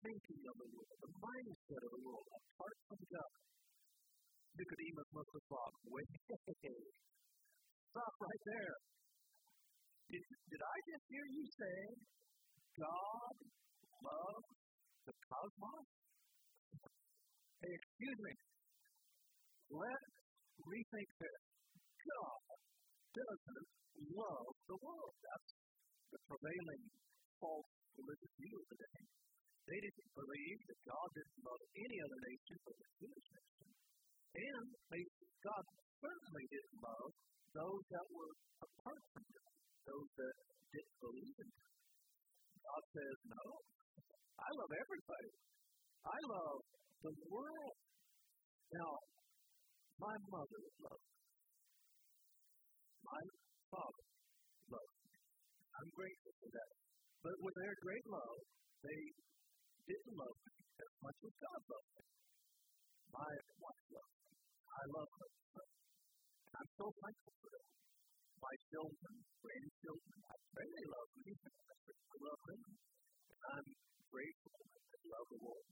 thinking 0.00 0.42
of 0.48 0.56
the 0.64 0.68
world, 0.80 0.96
the 0.96 1.12
mindset 1.12 1.82
of 1.84 1.92
the 1.92 2.02
world, 2.08 2.24
apart 2.24 2.76
from 2.88 3.00
God. 3.04 3.32
Nicodemus 4.56 5.10
must 5.12 5.30
have 5.36 5.46
thought, 5.52 5.74
wait, 5.92 6.08
stop 7.92 8.14
right 8.16 8.44
there. 8.48 8.76
Did, 10.10 10.26
did 10.26 10.58
I 10.58 10.76
just 10.90 11.04
hear 11.06 11.26
you 11.30 11.44
say 11.54 11.78
God 12.82 13.34
loves 14.02 14.50
the 15.06 15.14
cosmos? 15.30 15.86
Hey, 17.62 17.72
excuse 17.78 18.18
me. 18.18 18.34
Let's 19.70 20.10
rethink 20.66 21.10
this. 21.14 21.42
God 22.10 22.42
doesn't 23.14 23.70
love 24.18 24.50
the 24.66 24.78
world. 24.82 25.14
That's 25.22 25.50
the 26.10 26.20
prevailing 26.26 26.84
false 27.38 27.70
religious 27.94 28.34
view 28.34 28.56
of 28.58 28.66
the 28.66 28.78
day. 28.82 29.00
They 29.70 29.78
didn't 29.78 30.10
believe 30.18 30.58
that 30.66 30.80
God 30.90 31.08
didn't 31.14 31.38
love 31.46 31.62
any 31.78 31.98
other 32.02 32.20
nation 32.26 32.56
but 32.66 32.74
the 32.74 32.88
Jewish 32.98 33.28
nation. 33.30 33.68
And 34.34 34.66
they, 34.90 35.02
God 35.46 35.64
certainly 36.02 36.44
didn't 36.50 36.78
love 36.82 37.10
those 37.54 37.84
that 37.94 38.06
were 38.10 38.34
apart 38.62 39.02
from 39.14 39.22
God, 39.22 39.39
those 39.90 40.10
that 40.22 40.34
didn't 40.70 40.98
believe 41.02 41.36
in 41.42 41.48
Him. 41.50 41.66
God 42.62 42.82
says, 42.94 43.16
No, 43.26 43.44
I 44.38 44.48
love 44.54 44.72
everybody. 44.72 45.30
I 46.06 46.18
love 46.30 46.60
the 47.02 47.14
world. 47.26 47.76
Now, 48.70 48.92
my 49.98 50.14
mother 50.30 50.62
loved 50.78 51.06
me. 51.10 51.18
My 53.02 53.22
father 53.74 54.06
loved 54.70 54.94
me. 55.02 55.12
I'm 55.74 55.90
grateful 55.90 56.32
for 56.38 56.50
that. 56.54 56.72
But 57.20 57.36
with 57.42 57.56
their 57.58 57.74
great 57.82 58.06
love, 58.06 58.38
they 58.86 59.00
didn't 59.90 60.14
love 60.14 60.38
me 60.46 60.54
as 60.78 60.92
much 61.02 61.18
as 61.26 61.34
God 61.34 61.60
loved 61.66 61.90
me. 61.98 62.04
My 63.10 63.32
wife 63.58 63.84
loved 63.90 64.14
me. 64.22 64.34
I 64.70 64.82
love 64.94 65.10
her. 65.18 65.30
I'm 66.50 66.70
so 66.78 66.86
thankful 66.94 67.34
for 67.42 67.50
that. 67.50 67.66
Children, 68.70 69.14
grandchildren, 69.42 70.18
I 70.30 70.36
pray 70.54 70.68
they 70.70 70.86
love 70.86 71.10
me. 71.26 71.32
I 71.42 72.16
love 72.22 72.42
them. 72.46 72.62
And 72.70 73.40
I'm 73.50 73.68
grateful 74.14 74.58
that 74.62 74.84
they 74.94 75.02
love 75.10 75.28
the 75.30 75.40
Lord. 75.42 75.66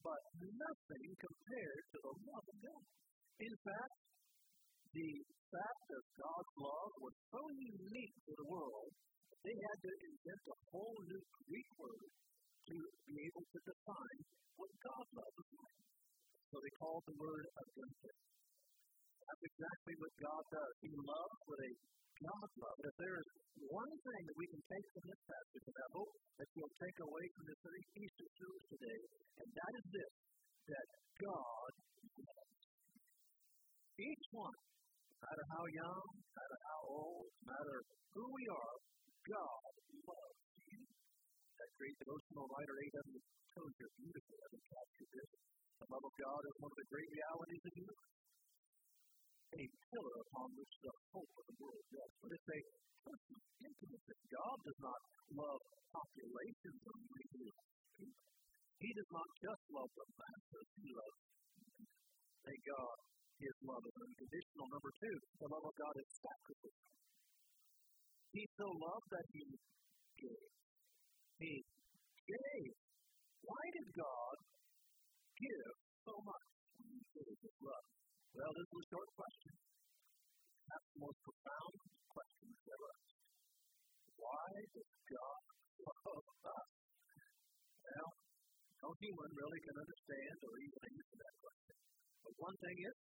but 0.00 0.22
nothing 0.40 1.08
compared 1.20 1.82
to 1.92 1.98
the 2.00 2.14
love 2.24 2.46
of 2.48 2.58
God. 2.64 2.84
In 3.40 3.54
fact, 3.60 3.96
the 4.96 5.10
fact 5.52 5.88
of 5.92 6.02
God's 6.16 6.52
love 6.56 6.92
was 7.04 7.14
so 7.28 7.42
unique 7.44 8.16
to 8.24 8.32
the 8.40 8.48
world, 8.48 8.90
they 9.44 9.56
had 9.56 9.78
to 9.84 9.92
invent 10.08 10.44
a 10.48 10.58
whole 10.72 10.98
new 11.04 11.22
Greek 11.44 11.70
word 11.76 12.08
to 12.68 12.76
be 13.04 13.14
able 13.28 13.44
to 13.44 13.58
define 13.60 14.20
what 14.56 14.72
God's 14.80 15.12
love 15.16 15.34
was 15.36 15.50
like. 15.60 15.80
So 16.48 16.54
they 16.60 16.74
called 16.80 17.04
the 17.04 17.16
word 17.20 17.44
agape. 17.60 18.16
That's 19.20 19.44
exactly 19.46 19.94
what 20.00 20.12
God 20.18 20.44
does. 20.50 20.74
He 20.80 20.90
loves 20.96 21.38
with 21.46 21.60
a 21.60 21.72
God 22.20 22.48
love. 22.60 22.78
If 22.84 22.96
there 23.00 23.16
is 23.16 23.28
one 23.72 23.92
thing 23.96 24.22
that 24.28 24.36
we 24.36 24.46
can 24.52 24.62
take 24.68 24.86
from 24.92 25.04
this 25.08 25.22
passage, 25.24 25.64
and 25.64 25.78
I 25.80 25.88
hope 25.96 26.12
that 26.36 26.48
you'll 26.52 26.76
take 26.76 26.98
away 27.00 27.24
from 27.32 27.44
this 27.48 27.60
Easter 27.96 28.28
service 28.36 28.66
today, 28.76 29.00
and 29.40 29.48
that 29.48 29.72
is 29.80 29.86
this, 29.88 30.12
that 30.68 30.86
God 31.16 31.72
loves. 32.20 32.60
Each 34.00 34.26
one, 34.36 34.52
no 34.52 35.16
matter 35.24 35.44
how 35.48 35.64
young, 35.64 36.04
no 36.12 36.32
matter 36.36 36.58
how 36.60 36.80
old, 36.92 37.28
no 37.40 37.44
matter 37.56 37.76
who 38.12 38.24
we 38.28 38.44
are, 38.52 38.74
God 39.24 39.72
loves 40.04 40.40
you. 40.60 40.80
That 41.56 41.70
great 41.76 41.96
devotional 42.04 42.46
writer 42.52 42.76
A.W. 42.84 43.20
Tozer 43.56 43.90
beautifully 43.96 44.60
captured 44.68 45.10
this. 45.12 45.30
The 45.80 45.88
love 45.88 46.04
of 46.04 46.14
God 46.20 46.42
is 46.44 46.56
one 46.60 46.72
of 46.72 46.78
the 46.84 46.88
great 46.92 47.08
realities 47.08 47.62
of 47.64 47.72
the 47.72 47.80
universe 47.80 48.19
a 49.50 49.64
pillar 49.66 50.16
upon 50.22 50.48
which 50.54 50.74
the 50.78 50.94
hope 51.10 51.32
of 51.34 51.44
the 51.50 51.56
world 51.58 51.84
rests. 51.90 52.18
But 52.22 52.30
it's 52.38 52.50
a 52.50 52.60
personal 53.02 53.42
intimacy. 53.66 54.16
God 54.30 54.56
does 54.62 54.80
not 54.80 55.00
love 55.34 55.62
populations 55.90 56.80
only. 56.86 57.24
He 58.80 58.90
does 58.96 59.10
not 59.12 59.28
just 59.44 59.64
love 59.76 59.90
the 59.92 60.06
masses, 60.16 60.68
He 60.80 60.88
loves 60.94 61.20
Thank 62.40 62.62
God 62.64 62.96
His 63.36 63.56
love 63.60 63.84
is 63.84 63.96
unconditional. 64.00 64.66
Number 64.72 64.92
two, 64.96 65.16
the 65.36 65.48
love 65.52 65.64
of 65.68 65.74
God 65.76 65.94
is 66.00 66.08
sacrificial. 66.16 66.88
He 68.32 68.42
so 68.56 68.68
loved 68.70 69.08
that 69.12 69.26
He 69.36 69.44
gave. 70.16 70.50
He 71.44 71.52
gave. 72.24 72.72
Why 73.44 73.64
did 73.74 73.88
God 73.98 74.36
give 75.36 75.72
so 76.06 76.14
much 76.24 76.46
He 76.80 76.96
gave 77.12 77.36
His 77.36 77.56
love? 77.60 77.99
Well, 78.30 78.52
this 78.54 78.68
is 78.70 78.78
a 78.78 78.86
short 78.94 79.10
question. 79.18 79.54
That's 80.70 80.88
the 80.94 81.00
most 81.02 81.18
profound 81.26 81.74
question 82.14 82.46
that's 82.46 82.70
ever 82.70 82.88
asked. 82.94 83.18
Why 84.20 84.48
does 84.70 84.92
God 85.10 85.42
love 85.82 86.26
us? 86.46 86.70
Well, 87.90 88.10
no 88.86 88.90
human 89.02 89.30
really 89.34 89.60
can 89.66 89.76
understand 89.82 90.36
or 90.46 90.54
even 90.62 90.80
answer 90.94 91.16
that 91.20 91.36
question. 91.42 91.76
But 92.22 92.34
one 92.38 92.56
thing 92.62 92.78
is. 92.86 92.96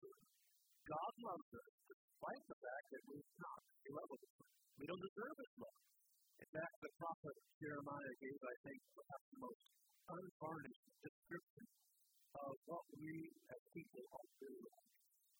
God 0.85 1.13
loves 1.17 1.49
us 1.57 1.73
despite 1.89 2.43
the 2.45 2.59
fact 2.61 2.85
that 2.93 3.03
we're 3.09 3.29
not. 3.41 3.61
Us. 3.65 4.21
We 4.77 4.85
don't 4.85 5.01
deserve 5.01 5.35
His 5.41 5.53
love. 5.57 5.81
In 6.37 6.49
fact, 6.53 6.75
the 6.85 6.93
prophet 7.01 7.35
Jeremiah 7.57 8.15
gave, 8.21 8.39
I 8.45 8.55
think, 8.61 8.79
perhaps 8.93 9.25
the 9.33 9.41
most 9.41 9.63
unvarnished 10.05 10.85
description 11.01 11.65
of 12.37 12.53
what 12.69 12.85
we 13.01 13.13
as 13.49 13.61
people 13.73 14.03
ought 14.13 14.29
to 14.29 14.45
do. 14.45 14.53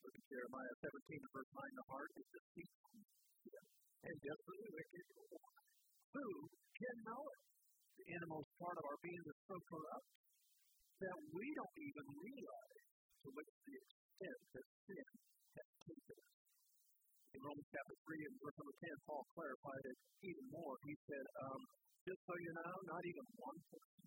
Look 0.06 0.22
Jeremiah 0.30 0.76
17, 0.86 1.34
verse 1.34 1.50
9. 1.50 1.66
The 1.66 1.88
heart 1.90 2.12
is 2.14 2.28
deceitful 2.30 2.94
and 4.06 4.16
desperately 4.22 4.70
wicked. 4.78 5.06
Who 6.14 6.28
can 6.78 6.96
know 7.10 7.24
it? 7.26 7.42
The 7.98 8.06
innermost 8.14 8.50
part 8.62 8.78
of 8.78 8.86
our 8.86 9.00
being 9.02 9.26
is 9.26 9.40
so 9.50 9.58
corrupt 9.66 10.10
that 11.02 11.18
we 11.34 11.46
don't 11.58 11.78
even 11.90 12.06
realize 12.22 12.86
to 13.26 13.28
which 13.34 13.52
the 13.66 13.76
extent 13.82 14.40
that 14.54 14.66
sin 14.86 15.08
has 15.58 15.70
taken 15.90 16.18
us. 16.22 16.38
In 17.34 17.40
Romans 17.42 17.70
chapter 17.74 17.96
3 18.06 18.30
and 18.30 18.36
verse 18.46 18.58
number 18.62 18.78
10, 18.86 19.08
Paul 19.10 19.24
clarified 19.34 19.86
it 19.90 19.98
even 20.22 20.46
more. 20.54 20.76
He 20.86 20.94
said, 21.10 21.26
um, 21.50 21.62
just 22.06 22.22
so 22.30 22.34
you 22.38 22.54
know, 22.62 22.74
not 22.94 23.04
even 23.10 23.26
one 23.42 23.60
person, 23.74 24.06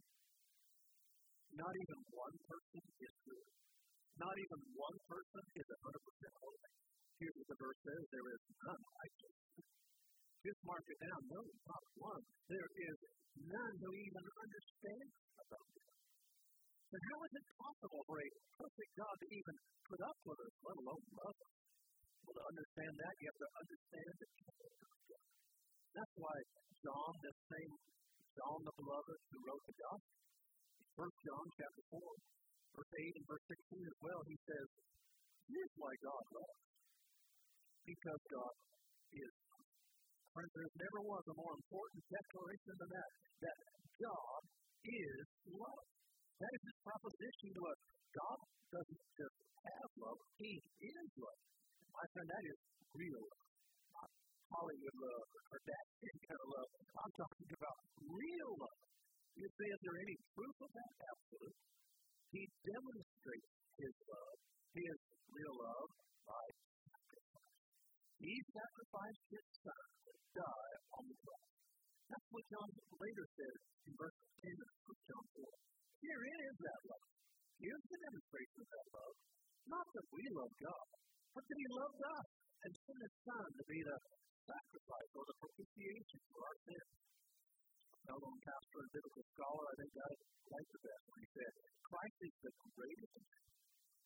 not 1.58 1.74
even 1.74 1.98
one 2.14 2.36
person 2.46 2.82
is 2.86 3.14
good. 3.26 3.50
Not 4.18 4.34
even 4.34 4.60
one 4.74 4.98
person 5.06 5.42
is 5.54 5.66
100% 5.70 6.42
holy. 6.42 6.70
What 7.18 7.46
the 7.50 7.58
verse 7.58 7.80
says 7.82 8.02
there 8.14 8.28
is 8.34 8.42
none 8.62 8.82
righteous. 8.98 9.36
Just 10.42 10.60
mark 10.66 10.86
it 10.86 10.98
down. 11.02 11.20
No, 11.30 11.40
not 11.42 11.84
one. 11.98 12.24
There 12.46 12.70
is 12.82 12.98
none 13.42 13.74
who 13.78 13.90
even 13.94 14.24
understands 14.38 15.14
about 15.38 15.70
it. 15.70 15.86
Then 16.88 17.02
how 17.04 17.18
is 17.26 17.32
it 17.36 17.46
possible 17.58 18.02
for 18.06 18.18
a 18.18 18.28
perfect 18.58 18.92
God 18.96 19.16
to 19.18 19.26
even 19.28 19.54
put 19.86 20.00
up 20.02 20.18
with 20.24 20.40
us, 20.40 20.54
let 20.62 20.76
alone 20.78 21.04
love 21.14 21.38
us? 21.42 21.58
Well, 22.22 22.34
to 22.38 22.44
understand 22.48 22.92
that, 22.98 23.14
you 23.18 23.26
have 23.28 23.40
to 23.44 23.50
understand 23.54 24.12
the 24.18 24.28
kingdom. 24.34 24.72
That's 25.94 26.14
why 26.18 26.36
John, 26.80 27.12
the 27.18 27.32
same 27.50 27.72
John 28.38 28.58
the 28.62 28.74
Beloved 28.78 29.20
who 29.30 29.38
wrote 29.42 29.64
the 29.66 29.76
Gospel, 29.78 30.18
First 30.94 31.18
John 31.26 31.44
chapter 31.58 31.84
4, 31.92 32.37
verse 32.78 32.94
8 32.94 33.18
and 33.18 33.26
verse 33.26 33.46
16 33.74 33.90
as 33.90 33.98
well, 34.06 34.20
he 34.30 34.36
says, 34.46 34.66
Here's 35.50 35.74
why 35.74 35.92
God 35.98 36.24
loves. 36.30 36.62
Because 37.82 38.22
God 38.30 38.54
is. 39.18 39.34
Friends, 40.30 40.52
there 40.54 40.70
never 40.78 41.00
was 41.02 41.24
a 41.26 41.36
more 41.40 41.54
important 41.58 42.00
declaration 42.06 42.74
than 42.78 42.90
that, 42.94 43.10
that 43.42 43.58
God 43.98 44.40
is 44.86 45.24
love. 45.50 45.86
That 46.38 46.52
is 46.54 46.62
his 46.70 46.78
proposition 46.86 47.48
to 47.58 47.62
us. 47.66 47.78
God 48.14 48.38
doesn't 48.70 49.02
just 49.18 49.38
have 49.58 49.90
love, 49.98 50.20
he 50.38 50.52
is 50.62 51.10
love. 51.18 51.40
My 51.90 52.06
friend, 52.14 52.28
that 52.30 52.44
is 52.46 52.58
real 52.94 53.18
love. 53.18 53.48
Hollywood 54.48 54.96
love 55.02 55.28
or 55.50 55.58
that 55.66 55.84
kind 55.98 56.40
of 56.40 56.48
love. 56.48 56.68
I'm 56.94 57.12
talking 57.18 57.50
about 57.52 57.76
real 58.06 58.52
love. 58.54 58.80
You 59.34 59.48
say, 59.50 59.66
is 59.66 59.80
there 59.82 59.98
any 59.98 60.16
proof 60.32 60.56
of 60.62 60.70
that? 60.72 60.92
Absolutely. 61.04 61.77
He 62.28 62.44
demonstrates 62.44 63.52
his 63.80 63.94
love, 64.04 64.38
his 64.76 64.98
real 65.32 65.54
love, 65.64 65.88
by 66.28 66.44
sacrifice. 66.84 67.56
He 68.20 68.34
sacrificed 68.52 69.24
his 69.32 69.46
son 69.64 69.84
to 70.04 70.12
die 70.36 70.74
on 70.92 71.04
the 71.08 71.16
cross. 71.24 71.48
That's 72.08 72.28
what 72.28 72.44
John 72.52 72.68
later 73.00 73.26
says 73.32 73.58
in 73.88 73.92
verse 73.96 74.18
10 74.44 74.52
of 74.60 74.98
John 75.08 75.24
4. 75.40 75.44
Herein 76.04 76.40
is 76.52 76.58
that 76.60 76.80
love. 76.88 77.08
Here's 77.58 77.86
the 77.88 77.98
demonstration 78.04 78.58
of 78.60 78.68
that 78.76 78.88
love. 78.92 79.16
Not 79.68 79.86
that 79.88 80.06
we 80.12 80.24
love 80.36 80.52
God, 80.62 80.88
but 81.32 81.44
that 81.48 81.58
he 81.58 81.68
loved 81.80 82.00
us 82.12 82.28
and 82.64 82.70
sent 82.76 83.00
his 83.08 83.16
son 83.24 83.46
to 83.56 83.64
be 83.72 83.80
the 83.88 83.98
sacrifice 84.44 85.10
or 85.16 85.24
the 85.28 85.38
propitiation 85.40 86.18
for 86.28 86.40
our 86.44 86.58
sins 86.64 86.92
well-known 88.08 88.40
pastor 88.40 88.78
and 88.80 88.90
biblical 88.96 89.24
scholar, 89.36 89.64
I 89.68 89.74
think 89.76 89.92
it 89.92 90.20
right 90.48 90.68
the 90.72 90.80
best 90.80 91.02
when 91.12 91.18
he 91.20 91.28
said, 91.28 91.52
Christ 91.84 92.18
is 92.24 92.34
the 92.40 92.52
greatest 92.72 93.14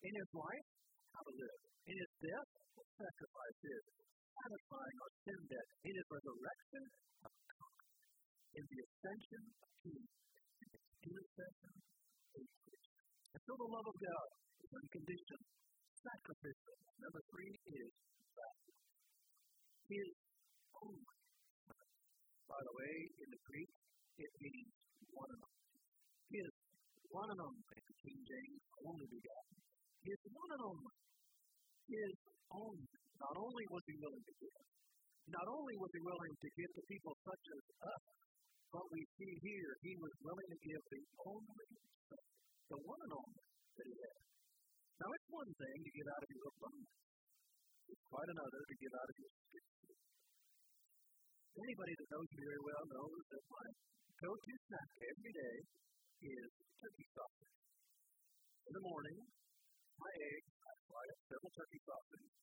in 0.02 0.12
his 0.18 0.30
life, 0.34 0.66
how 1.14 1.22
to 1.22 1.34
live. 1.38 1.60
In 1.86 1.96
his 2.02 2.12
death, 2.18 2.48
what 2.74 2.88
sacrifice 2.98 3.60
is, 3.62 3.84
satisfying 4.26 4.96
our 5.02 5.12
sin 5.22 5.40
debt. 5.46 5.68
In 5.86 5.94
his 5.94 6.06
resurrection, 6.10 6.82
in 8.52 8.64
the 8.66 8.78
ascension 8.82 9.42
peace, 9.86 10.14
in 10.62 10.66
his 10.66 10.82
intercession, 11.06 11.74
and 12.32 13.40
so 13.46 13.52
the 13.54 13.70
love 13.70 13.86
of 13.86 13.96
God 14.02 14.28
is 14.66 14.70
unconditional, 14.82 15.42
sacrificial. 15.94 16.76
Number 16.98 17.22
three 17.30 17.54
is 17.70 17.90
that 18.34 18.56
his 19.86 20.10
own. 20.82 21.00
By 22.50 22.60
the 22.60 22.74
way, 22.76 22.94
in 23.24 23.28
the 23.32 23.42
Greek, 23.48 23.72
it 24.18 24.32
means 24.40 24.72
one 25.12 25.30
and 25.32 25.42
only. 25.42 25.68
He 26.32 26.38
is 26.40 26.54
one 27.12 27.28
and 27.28 27.40
only, 27.40 27.62
King 28.02 28.20
James, 28.24 28.62
only 28.82 29.06
begotten. 29.06 29.56
He 30.02 30.10
is 30.10 30.22
one 30.32 30.50
and 30.52 30.62
only. 30.66 30.94
His 31.86 32.14
only. 32.50 32.88
Not 33.22 33.34
only 33.38 33.64
was 33.70 33.84
he 33.86 33.94
willing 34.02 34.24
to 34.26 34.34
give, 34.42 34.64
not 35.30 35.46
only 35.46 35.74
was 35.78 35.92
he 35.94 36.02
willing 36.02 36.34
to 36.34 36.48
give 36.58 36.70
to 36.74 36.82
people 36.90 37.14
such 37.22 37.44
as 37.54 37.62
us, 37.86 38.04
but 38.72 38.84
we 38.90 39.00
see 39.20 39.32
here 39.44 39.72
he 39.84 39.92
was 40.00 40.14
willing 40.24 40.48
to 40.50 40.58
give 40.58 40.82
the 40.90 41.02
only 41.28 41.66
the 42.72 42.78
one 42.82 43.00
and 43.06 43.12
only 43.12 43.42
that 43.76 43.86
he 43.86 43.94
had. 44.02 44.18
Now 44.98 45.08
it's 45.12 45.28
one 45.30 45.52
thing 45.52 45.78
to 45.84 45.90
get 45.92 46.06
out 46.08 46.22
of 46.24 46.30
your 46.32 46.46
abundance. 46.50 46.94
It's 47.92 48.04
quite 48.08 48.30
another 48.32 48.60
to 48.66 48.74
get 48.80 48.92
out 48.96 49.08
of 49.12 49.16
your 49.20 49.32
scarcity. 49.36 49.96
Anybody 51.52 51.94
that 52.00 52.08
knows 52.08 52.28
me 52.32 52.40
very 52.42 52.62
well 52.64 52.84
knows 52.88 53.22
that 53.28 53.44
my 53.52 53.66
go-to 54.22 54.54
snack 54.70 54.90
every 55.02 55.32
day 55.34 55.56
is 56.22 56.50
turkey 56.78 57.08
sausage. 57.10 57.58
In 58.70 58.72
the 58.78 58.84
morning, 58.86 59.18
my 59.98 60.12
eggs, 60.14 60.52
I 60.62 60.72
fry 60.86 61.04
up 61.10 61.20
several 61.26 61.50
turkey 61.58 61.82
sausages. 61.82 62.34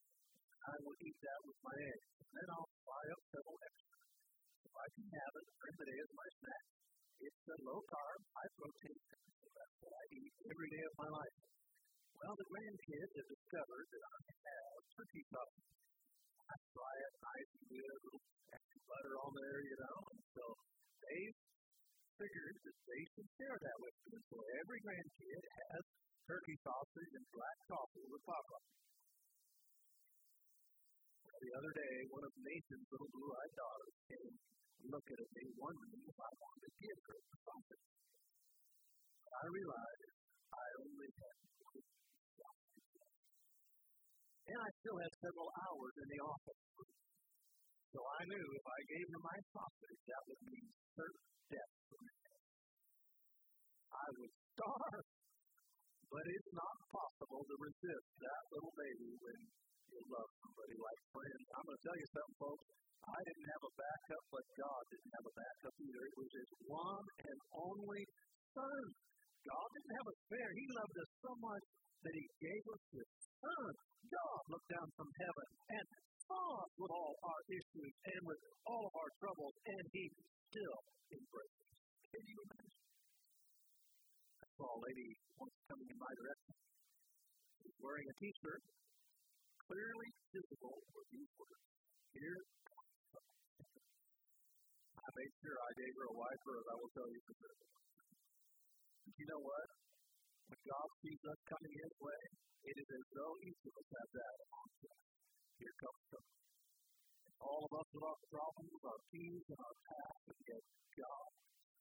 I 0.60 0.76
will 0.84 0.98
eat 1.00 1.18
that 1.24 1.40
with 1.48 1.60
my 1.64 1.78
eggs. 1.80 2.08
And 2.20 2.32
then 2.36 2.48
I'll 2.52 2.72
fry 2.84 3.04
up 3.16 3.22
several 3.32 3.58
extra. 3.64 4.00
If 4.60 4.74
I 4.76 4.88
can 4.92 5.08
have 5.08 5.34
it 5.40 5.48
during 5.56 5.78
the 5.80 5.88
day 5.88 6.00
as 6.04 6.12
my 6.20 6.30
snack, 6.44 6.66
it's 7.24 7.46
a 7.48 7.58
low 7.64 7.80
carb, 7.88 8.20
high 8.28 8.52
protein 8.60 9.00
That's 9.00 9.78
what 9.80 9.94
I 9.96 10.04
eat 10.20 10.34
every 10.52 10.70
day 10.76 10.84
of 10.84 10.96
my 11.00 11.10
life. 11.16 11.38
Well, 12.20 12.36
the 12.36 12.48
grandkids 12.52 13.14
have 13.24 13.30
discovered 13.32 13.88
that 13.88 14.04
I 14.04 14.20
have 14.36 14.80
turkey 15.00 15.24
sausage. 15.32 15.72
I 16.44 16.56
fry 16.76 16.96
it 17.08 17.14
nice 17.24 17.50
and 17.56 17.66
good, 17.72 17.88
a 17.88 18.00
little 18.04 18.24
extra 18.52 18.82
butter 18.84 19.16
on 19.16 19.32
there, 19.32 19.60
you 19.64 19.78
know. 19.80 19.98
And 20.12 20.24
so 20.36 20.44
they 21.08 21.24
figured 22.20 22.58
that 22.68 22.78
they 22.84 23.02
should 23.16 23.30
share 23.40 23.58
that 23.64 23.78
with 23.80 23.96
me. 24.12 24.20
So 24.28 24.38
every 24.60 24.80
grandkid 24.84 25.40
has 25.40 25.84
turkey 26.28 26.58
sausage 26.60 27.14
and 27.16 27.26
black 27.32 27.58
coffee 27.72 28.08
with 28.12 28.24
Papa. 28.28 28.58
The 31.40 31.56
other 31.56 31.72
day, 31.72 31.96
one 32.12 32.26
of 32.28 32.34
Nathan's 32.36 32.88
little 32.92 33.12
blue-eyed 33.16 33.56
daughters 33.56 33.96
came 34.12 34.36
looking 34.92 35.20
at 35.24 35.32
me, 35.40 35.44
wondering 35.56 36.04
if 36.04 36.20
I 36.20 36.32
wanted 36.36 36.62
to 36.68 36.72
give 36.84 37.00
her 37.00 37.16
the 37.16 37.38
sausage. 37.48 37.88
I 39.40 39.44
realized 39.48 40.12
I 40.52 40.68
only 40.84 41.10
had 41.16 41.38
one 41.64 41.80
sausage. 42.36 42.92
and 44.52 44.60
I 44.60 44.70
still 44.84 44.98
had 45.00 45.14
several 45.24 45.48
hours 45.64 45.96
in 45.96 46.08
the 46.12 46.22
office. 46.28 46.62
So 47.96 48.00
I 48.04 48.22
knew 48.28 48.46
if 48.60 48.66
I 48.68 48.80
gave 48.92 49.08
her 49.08 49.22
my 49.24 49.40
sausage, 49.56 50.02
that 50.12 50.22
would 50.28 50.42
mean 50.44 50.68
certain 50.92 51.39
death 51.50 51.74
for 51.90 52.00
me. 52.00 52.14
I 53.90 54.08
would 54.18 54.34
starve. 54.54 55.08
But 56.10 56.26
it's 56.26 56.52
not 56.58 56.76
possible 56.90 57.46
to 57.46 57.56
resist 57.62 58.08
that 58.18 58.42
little 58.50 58.74
baby 58.74 59.14
when 59.22 59.40
you 59.94 60.02
love 60.10 60.30
somebody 60.42 60.76
like 60.82 61.02
friends. 61.14 61.46
I'm 61.54 61.66
going 61.70 61.78
to 61.78 61.86
tell 61.86 62.00
you 62.02 62.10
something, 62.10 62.38
folks. 62.42 62.66
I 63.10 63.20
didn't 63.30 63.50
have 63.54 63.64
a 63.70 63.74
backup, 63.78 64.24
but 64.34 64.46
God 64.58 64.82
didn't 64.90 65.14
have 65.14 65.28
a 65.30 65.36
backup 65.38 65.76
either. 65.78 66.02
It 66.10 66.18
was 66.18 66.32
His 66.34 66.52
one 66.66 67.06
and 67.30 67.38
only 67.62 68.02
Son. 68.58 68.84
God 69.46 69.68
didn't 69.70 69.96
have 70.02 70.10
a 70.10 70.16
spare. 70.26 70.52
He 70.58 70.66
loved 70.82 70.96
us 70.98 71.12
so 71.22 71.32
much 71.46 71.66
that 72.10 72.16
He 72.18 72.26
gave 72.42 72.64
us 72.74 72.84
His 72.90 73.10
Son. 73.38 73.72
God 74.10 74.42
looked 74.50 74.70
down 74.74 74.90
from 74.98 75.10
heaven 75.14 75.48
and 75.78 75.86
saw 76.26 76.46
us 76.58 76.74
with 76.74 76.92
all 76.94 77.14
our 77.22 77.42
issues 77.54 77.94
and 78.18 78.22
with 78.26 78.42
all 78.66 78.84
of 78.90 78.94
our 78.98 79.12
troubles, 79.22 79.56
and 79.78 79.84
He 79.94 80.06
still 80.50 80.82
embraced 81.14 81.62
us. 81.62 81.78
Can 82.10 82.24
you 82.26 82.38
imagine? 82.42 82.74
I 84.42 84.48
saw 84.58 84.66
a 84.66 84.80
lady 84.82 85.10
once 85.38 85.58
coming 85.70 85.90
in 85.94 86.00
my 86.02 86.14
direction. 86.18 86.54
She's 87.62 87.78
wearing 87.78 88.08
a 88.10 88.16
T-shirt, 88.18 88.62
clearly 89.70 90.10
visible 90.34 90.78
with 90.90 91.08
these 91.14 91.32
words. 91.38 91.62
Here 92.18 92.42
I 94.98 95.10
made 95.14 95.34
sure 95.38 95.54
I 95.54 95.72
gave 95.78 95.94
her 96.02 96.06
a 96.10 96.16
wide 96.18 96.42
berth, 96.42 96.66
I 96.66 96.76
will 96.82 96.94
tell 96.98 97.10
you 97.14 97.22
for 97.30 97.36
sure. 97.38 97.58
You 99.22 99.26
know 99.30 99.42
what? 99.46 99.68
When 100.50 100.62
God 100.66 100.88
sees 101.06 101.22
us 101.30 101.40
coming 101.46 101.74
His 101.78 101.94
way, 102.02 102.22
it 102.66 102.76
is 102.82 102.90
as 102.90 103.06
though 103.14 103.34
each 103.46 103.62
of 103.70 103.74
us 103.78 103.90
has 103.94 104.10
that 104.18 104.38
on 104.50 104.68
Here 105.62 105.76
comes 105.78 106.04
God. 106.10 106.49
All 107.40 107.64
of 107.64 107.72
us 107.80 107.90
with 107.96 108.06
our 108.06 108.22
problems, 108.28 108.82
our 108.84 109.02
keys, 109.10 109.46
and 109.48 109.60
our 109.60 109.78
past, 109.88 110.24
and 110.30 110.42
yet 110.44 110.64
God 111.00 111.30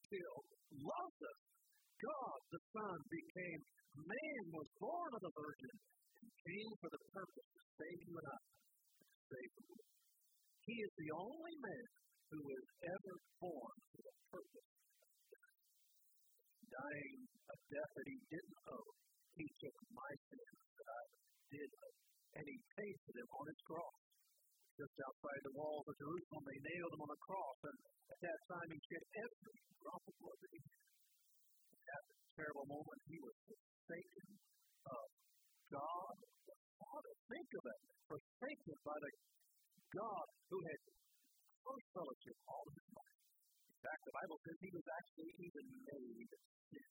still 0.07 0.39
loves 0.87 1.19
us. 1.19 1.41
God, 1.99 2.39
the 2.55 2.63
Son, 2.73 2.99
became 3.11 3.61
man, 3.99 4.43
was 4.55 4.69
born 4.79 5.11
of 5.19 5.23
the 5.27 5.35
Virgin, 5.35 5.75
and 6.23 6.31
came 6.47 6.73
for 6.79 6.91
the 6.95 7.03
purpose 7.11 7.49
to 7.51 7.63
save 7.75 7.99
you 8.07 8.15
and 8.15 8.29
I, 8.31 8.41
save 9.35 9.51
the 9.59 9.65
world. 9.67 9.95
He 10.63 10.77
is 10.79 10.93
the 10.95 11.11
only 11.19 11.57
man 11.59 11.87
who 12.31 12.41
was 12.45 12.65
ever 12.87 13.15
born 13.43 13.75
for 13.91 14.03
the 14.05 14.15
purpose 14.31 14.69
dying 16.69 17.19
a 17.49 17.57
death 17.73 17.93
that 17.97 18.09
he 18.09 18.19
didn't 18.29 18.59
owe. 18.69 18.93
He 19.35 19.47
took 19.63 19.77
my 19.95 20.13
sins 20.29 20.61
that 20.79 20.89
I 20.89 21.05
did 21.49 21.71
owe, 21.73 21.99
and 22.39 22.45
he 22.45 22.57
paid 22.77 22.97
for 23.07 23.13
them 23.17 23.29
on 23.39 23.45
his 23.49 23.61
cross. 23.65 24.08
Just 24.79 24.95
outside 25.03 25.43
the 25.43 25.59
walls 25.59 25.83
of 25.91 25.95
Jerusalem, 25.99 26.43
they 26.47 26.61
nailed 26.63 26.93
him 26.95 27.03
on 27.03 27.11
a 27.11 27.21
cross, 27.27 27.59
and 27.67 27.77
at 28.15 28.21
that 28.23 28.41
time 28.47 28.69
he 28.71 28.79
shed 28.79 29.03
every 29.27 29.59
drop 29.83 30.03
of 30.07 30.15
blood 30.23 30.39
that 30.39 30.53
he 30.55 30.61
had. 30.63 30.83
At 31.67 31.83
that 31.83 32.03
terrible 32.39 32.67
moment, 32.71 33.01
he 33.11 33.19
was 33.19 33.35
forsaken 33.43 34.27
of 34.87 35.07
God 35.75 36.15
the 36.47 36.57
Father. 36.79 37.13
Think 37.27 37.51
of 37.59 37.65
it, 37.75 37.81
forsaken 38.07 38.77
by 38.87 38.99
the 39.03 39.13
God 39.99 40.27
who 40.47 40.59
had 40.63 40.81
close 41.59 41.87
fellowship 41.99 42.39
all 42.47 42.63
of 42.63 42.75
his 42.79 42.89
life. 42.95 43.19
In 43.75 43.79
fact, 43.83 44.03
the 44.07 44.15
Bible 44.15 44.39
says 44.47 44.57
he 44.63 44.73
was 44.79 44.87
actually 44.95 45.33
even 45.43 45.67
made 45.91 46.31
sin. 46.71 46.91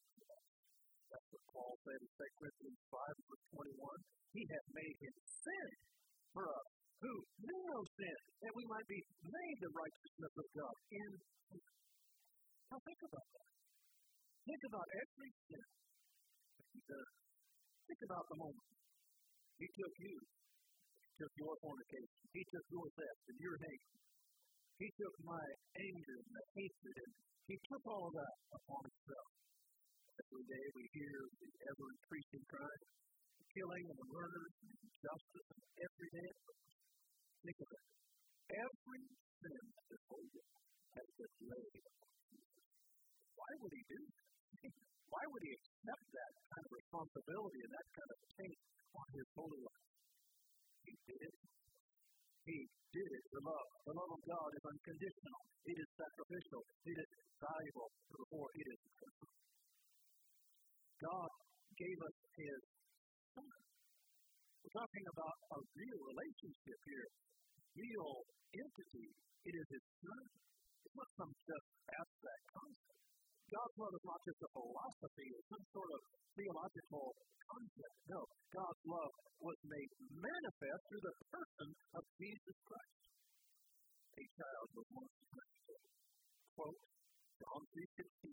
That's 1.08 1.30
what 1.32 1.44
Paul 1.56 1.74
said 1.88 2.00
in 2.04 2.10
2 2.20 2.36
Corinthians 2.36 2.82
5, 2.92 3.32
verse 3.32 3.46
21. 3.80 3.80
He 4.36 4.44
had 4.44 4.66
made 4.76 4.98
him 5.00 5.16
sin 5.24 5.70
for 6.36 6.52
us 6.52 6.77
who 7.02 7.14
knew 7.46 7.62
no 7.70 7.80
sin, 7.98 8.20
that 8.42 8.54
we 8.58 8.64
might 8.68 8.88
be 8.90 9.02
made 9.22 9.58
the 9.62 9.72
righteousness 9.74 10.34
of 10.34 10.48
God 10.58 10.76
in. 10.92 11.12
Now 12.74 12.80
think 12.82 13.02
about 13.06 13.28
that. 13.38 13.50
Think 14.48 14.64
about 14.68 14.88
every 14.98 15.32
sin 15.48 15.66
that. 16.88 17.10
Think 17.88 18.02
about 18.08 18.26
the 18.28 18.38
moment. 18.38 18.68
He 19.58 19.68
took 19.74 19.96
you. 19.98 20.16
He 20.22 21.12
took 21.18 21.34
your 21.40 21.56
fornication. 21.64 22.20
He 22.36 22.44
took 22.52 22.66
your 22.70 22.88
theft 22.94 23.24
and 23.32 23.38
your 23.42 23.58
hate. 23.58 23.86
He 24.78 24.88
took 24.94 25.16
my 25.26 25.46
anger 25.74 26.18
and 26.22 26.32
the 26.38 26.46
hatred 26.54 26.96
and 27.02 27.14
he 27.48 27.56
took 27.66 27.84
all 27.88 28.12
that 28.12 28.36
upon 28.54 28.82
himself. 28.86 29.30
Every 30.20 30.46
day 30.46 30.66
we 30.76 30.84
hear 30.94 31.18
the 31.42 31.50
ever 31.72 31.88
increasing 31.98 32.44
crime, 32.52 32.84
the 33.40 33.48
killing 33.56 33.86
and 33.88 33.98
the 33.98 34.10
murder 34.12 34.44
and 34.68 34.76
injustice, 34.84 35.48
and 35.56 35.64
every 35.82 36.10
day. 36.12 36.32
Think 37.44 37.60
of 37.62 37.70
it. 37.70 37.86
Every 38.48 39.02
sin 39.38 39.64
that 39.68 40.02
holds 40.08 40.38
has 40.98 41.08
been 41.18 41.34
laid 41.52 41.84
Why 43.38 43.52
would 43.62 43.74
he 43.78 43.84
do 43.88 44.00
that? 44.02 44.28
Why 45.08 45.24
would 45.24 45.44
he 45.46 45.52
accept 45.56 46.06
that 46.18 46.34
kind 46.52 46.66
of 46.68 46.72
responsibility 46.74 47.60
and 47.64 47.72
that 47.72 47.88
kind 47.96 48.12
of 48.12 48.20
taint 48.38 48.60
on 48.98 49.08
his 49.14 49.28
holy 49.38 49.62
life? 49.64 49.88
He 50.84 50.94
did 51.08 51.22
it. 51.28 51.36
He 52.48 52.58
did 52.96 53.10
it 53.12 53.24
for 53.28 53.42
love. 53.44 53.68
The 53.88 53.94
love 53.96 54.12
of 54.16 54.22
God 54.24 54.50
is 54.56 54.64
unconditional. 54.68 55.40
It 55.68 55.78
is 55.78 55.90
sacrificial. 56.00 56.62
It 56.88 56.98
is 56.98 57.10
valuable. 57.44 57.90
Therefore, 58.08 58.50
it 58.56 58.68
is. 58.72 58.82
God 60.98 61.32
gave 61.78 61.98
us 62.02 62.18
His 62.40 62.62
Son. 63.36 63.67
Talking 64.78 65.10
about 65.10 65.38
a 65.58 65.60
real 65.74 66.02
relationship 66.06 66.80
here, 66.86 67.10
real 67.82 68.14
entity. 68.62 69.10
It 69.50 69.54
is 69.58 69.68
His 69.74 69.86
Son. 70.06 70.26
It's 70.86 70.94
not 70.94 71.10
some 71.18 71.34
just 71.34 71.68
abstract 71.98 72.46
concept. 72.54 73.02
God's 73.50 73.74
love 73.74 73.94
is 73.98 74.06
not 74.06 74.22
just 74.22 74.38
a 74.38 74.50
philosophy 74.54 75.28
or 75.34 75.42
some 75.50 75.66
sort 75.74 75.92
of 75.98 76.02
theological 76.38 77.06
concept. 77.42 77.96
No, 78.06 78.22
God's 78.54 78.84
love 78.86 79.14
was 79.42 79.58
made 79.66 79.90
manifest 80.14 80.82
through 80.94 81.06
the 81.10 81.16
person 81.26 81.68
of 81.98 82.04
Jesus 82.22 82.58
Christ. 82.70 82.98
A 84.14 84.24
child 84.30 84.68
was 84.78 84.88
once 84.94 85.16
quote, 86.54 86.82
John 87.42 87.62
3.16, 87.66 88.30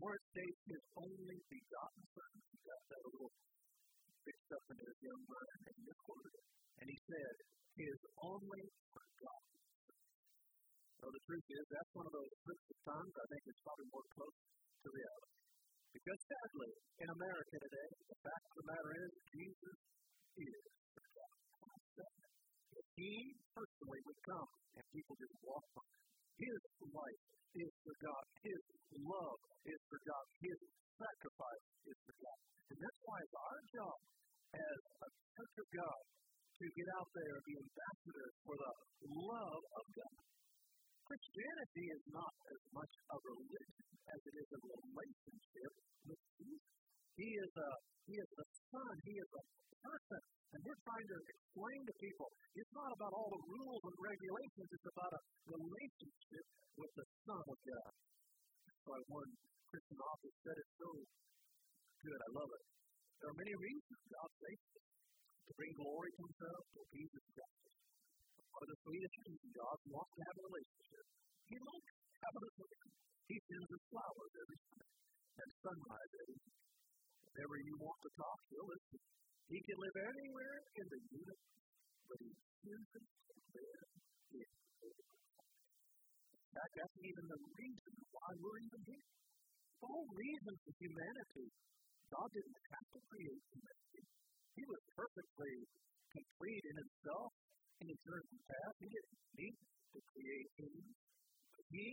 where 0.00 0.16
it 0.16 0.24
states 0.32 0.60
his 0.64 0.84
only 0.96 1.38
begotten 1.44 2.04
son. 2.08 2.32
He 2.40 2.56
got 2.64 2.80
that 2.88 3.04
little 3.04 3.32
fixed 4.22 4.50
up 4.54 4.64
in 4.72 4.78
his 4.82 4.96
young 5.02 5.22
mind 5.26 5.62
and 5.68 5.76
misquoted 5.82 6.32
it. 6.32 6.46
And 6.82 6.86
he 6.88 6.98
said, 7.06 7.34
his 7.72 7.98
only 8.22 8.62
begotten 8.92 9.52
so 11.02 11.10
the 11.10 11.22
truth 11.26 11.48
is, 11.50 11.66
that's 11.66 11.92
one 11.98 12.06
of 12.06 12.14
those 12.14 12.30
of 12.30 12.78
tongues 12.86 13.14
I 13.18 13.26
think 13.26 13.42
is 13.50 13.58
probably 13.66 13.90
more 13.90 14.06
close 14.14 14.38
to 14.38 14.86
reality. 14.86 15.34
Because 15.98 16.20
sadly, 16.30 16.72
in 17.02 17.08
America 17.10 17.56
today, 17.58 17.90
the 18.06 18.18
fact 18.22 18.44
of 18.46 18.56
the 18.62 18.66
matter 18.70 18.92
is, 19.02 19.10
Jesus 19.34 19.76
is 20.38 20.62
God. 20.94 21.34
If 22.70 22.86
He 22.94 23.34
personally 23.50 24.00
would 24.06 24.20
come 24.22 24.50
and 24.78 24.84
people 24.94 25.18
just 25.18 25.36
walk 25.42 25.66
by, 25.74 25.90
His 26.38 26.60
life 26.86 27.24
is 27.58 27.72
for 27.82 27.94
God. 27.98 28.24
His 28.46 28.62
love 29.02 29.38
is 29.66 29.80
for 29.90 29.98
God. 30.06 30.24
His 30.38 30.60
sacrifice 31.02 31.66
is 31.90 31.98
for 32.06 32.14
God. 32.22 32.40
And 32.70 32.78
that's 32.78 33.00
why 33.02 33.16
it's 33.18 33.36
our 33.36 33.60
job 33.74 33.98
as 34.54 34.78
a 35.02 35.08
church 35.34 35.56
of 35.58 35.68
God 35.74 36.00
to 36.62 36.64
get 36.78 36.88
out 36.94 37.10
there 37.10 37.34
and 37.34 37.44
be 37.48 37.56
ambassadors 37.58 38.34
for 38.46 38.54
the 38.54 38.72
love 39.10 39.62
of 39.66 39.84
God. 39.98 40.18
Christianity 41.02 41.86
is 41.90 42.04
not 42.14 42.32
as 42.48 42.62
much 42.70 42.92
a 43.10 43.16
religion 43.18 43.88
as 44.14 44.20
it 44.22 44.34
is 44.38 44.48
a 44.54 44.60
relationship 44.62 45.72
with 46.06 46.22
Jesus. 46.38 46.72
He 47.18 47.28
is 47.28 47.52
a 47.52 47.70
he 48.02 48.18
is 48.18 48.30
the 48.34 48.46
Son. 48.72 48.94
He 49.06 49.14
is 49.14 49.30
a 49.30 49.42
person. 49.78 50.22
And 50.52 50.60
we're 50.66 50.82
trying 50.84 51.06
to 51.06 51.18
explain 51.22 51.80
to 51.86 51.94
people 52.02 52.28
it's 52.58 52.74
not 52.74 52.90
about 52.92 53.12
all 53.14 53.30
the 53.30 53.42
rules 53.46 53.82
and 53.88 53.96
regulations, 53.98 54.68
it's 54.68 54.88
about 54.90 55.12
a 55.16 55.22
relationship 55.48 56.44
with 56.76 56.92
the 56.98 57.06
Son 57.24 57.44
of 57.46 57.58
God. 57.62 57.92
That's 58.66 58.84
why 58.84 58.98
one 59.06 59.30
Christian 59.72 60.04
author 60.04 60.32
said 60.44 60.58
it 60.60 60.68
so 60.76 60.90
good. 62.04 62.20
I 62.20 62.30
love 62.36 62.50
it. 62.52 62.64
There 63.24 63.30
are 63.32 63.38
many 63.40 63.56
reasons 63.56 64.00
God 64.04 64.30
saves 64.36 64.68
us 64.76 64.84
to 65.48 65.50
bring 65.56 65.72
glory 65.80 66.10
to 66.12 66.20
Himself, 66.28 66.62
appease 66.76 67.08
His 67.08 67.26
justice. 67.32 67.76
One 68.52 68.62
of 68.68 68.68
the 68.68 68.80
sweetest 68.84 69.16
reasons 69.24 69.52
God 69.56 69.78
wants 69.88 70.12
to 70.12 70.20
have 70.28 70.36
a 70.36 70.44
relationship. 70.44 71.04
He 71.48 71.56
likes 71.56 71.92
having 72.20 72.44
a 72.44 72.52
relationship. 72.52 73.00
He 73.32 73.36
sends 73.48 73.70
us 73.72 73.84
flowers 73.88 74.32
every 74.44 74.60
time 74.60 74.92
and 75.40 75.48
sunrise 75.64 76.12
every. 76.20 76.38
Whenever 77.32 77.56
you 77.64 77.74
want 77.80 77.96
to 78.04 78.10
talk, 78.12 78.38
he'll 78.52 78.68
listen. 78.68 79.00
He 79.48 79.56
can 79.56 79.78
live 79.80 79.96
anywhere 80.04 80.56
in 80.76 80.84
the 80.84 81.00
universe, 81.16 81.48
but 82.12 82.18
he 82.20 82.30
chooses 82.60 83.06
to 83.08 83.34
live 83.56 83.88
In 85.32 86.50
fact, 86.60 86.72
that's 86.76 86.98
even 87.00 87.24
the 87.24 87.40
reason 87.56 87.92
why 88.12 88.28
we're 88.36 88.60
even 88.68 88.84
here. 88.84 89.21
The 89.82 89.90
whole 89.90 90.10
reason 90.14 90.54
for 90.62 90.72
humanity, 90.78 91.46
God 92.06 92.28
didn't 92.30 92.60
have 92.70 92.86
to 92.94 93.00
create 93.02 93.42
humanity. 93.50 94.02
He 94.54 94.62
was 94.62 94.80
perfectly 94.94 95.54
complete 96.06 96.64
in 96.70 96.76
himself 96.86 97.30
in 97.82 97.86
eternity 97.90 98.38
past. 98.46 98.74
He 98.78 98.88
didn't 98.94 99.18
need 99.42 99.58
to 99.58 99.98
create 100.06 100.48
humans. 100.54 100.94
But 101.50 101.66
he, 101.74 101.88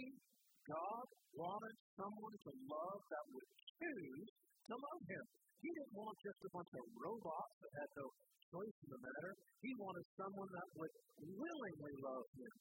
God, 0.69 1.05
wanted 1.33 1.77
someone 1.97 2.35
to 2.45 2.51
love 2.69 3.01
that 3.09 3.25
would 3.33 3.49
choose 3.57 4.29
to 4.69 4.73
love 4.77 5.01
him. 5.09 5.25
He 5.57 5.69
didn't 5.73 5.95
want 5.97 6.13
just 6.21 6.45
a 6.45 6.51
bunch 6.53 6.71
of 6.77 6.85
robots 6.93 7.53
that 7.57 7.73
had 7.73 7.89
no 7.97 8.07
choice 8.53 8.77
in 8.85 8.89
the 8.93 9.01
matter. 9.01 9.33
He 9.65 9.71
wanted 9.81 10.05
someone 10.13 10.49
that 10.53 10.69
would 10.77 10.93
willingly 11.25 11.95
love 12.05 12.27
him, 12.37 12.53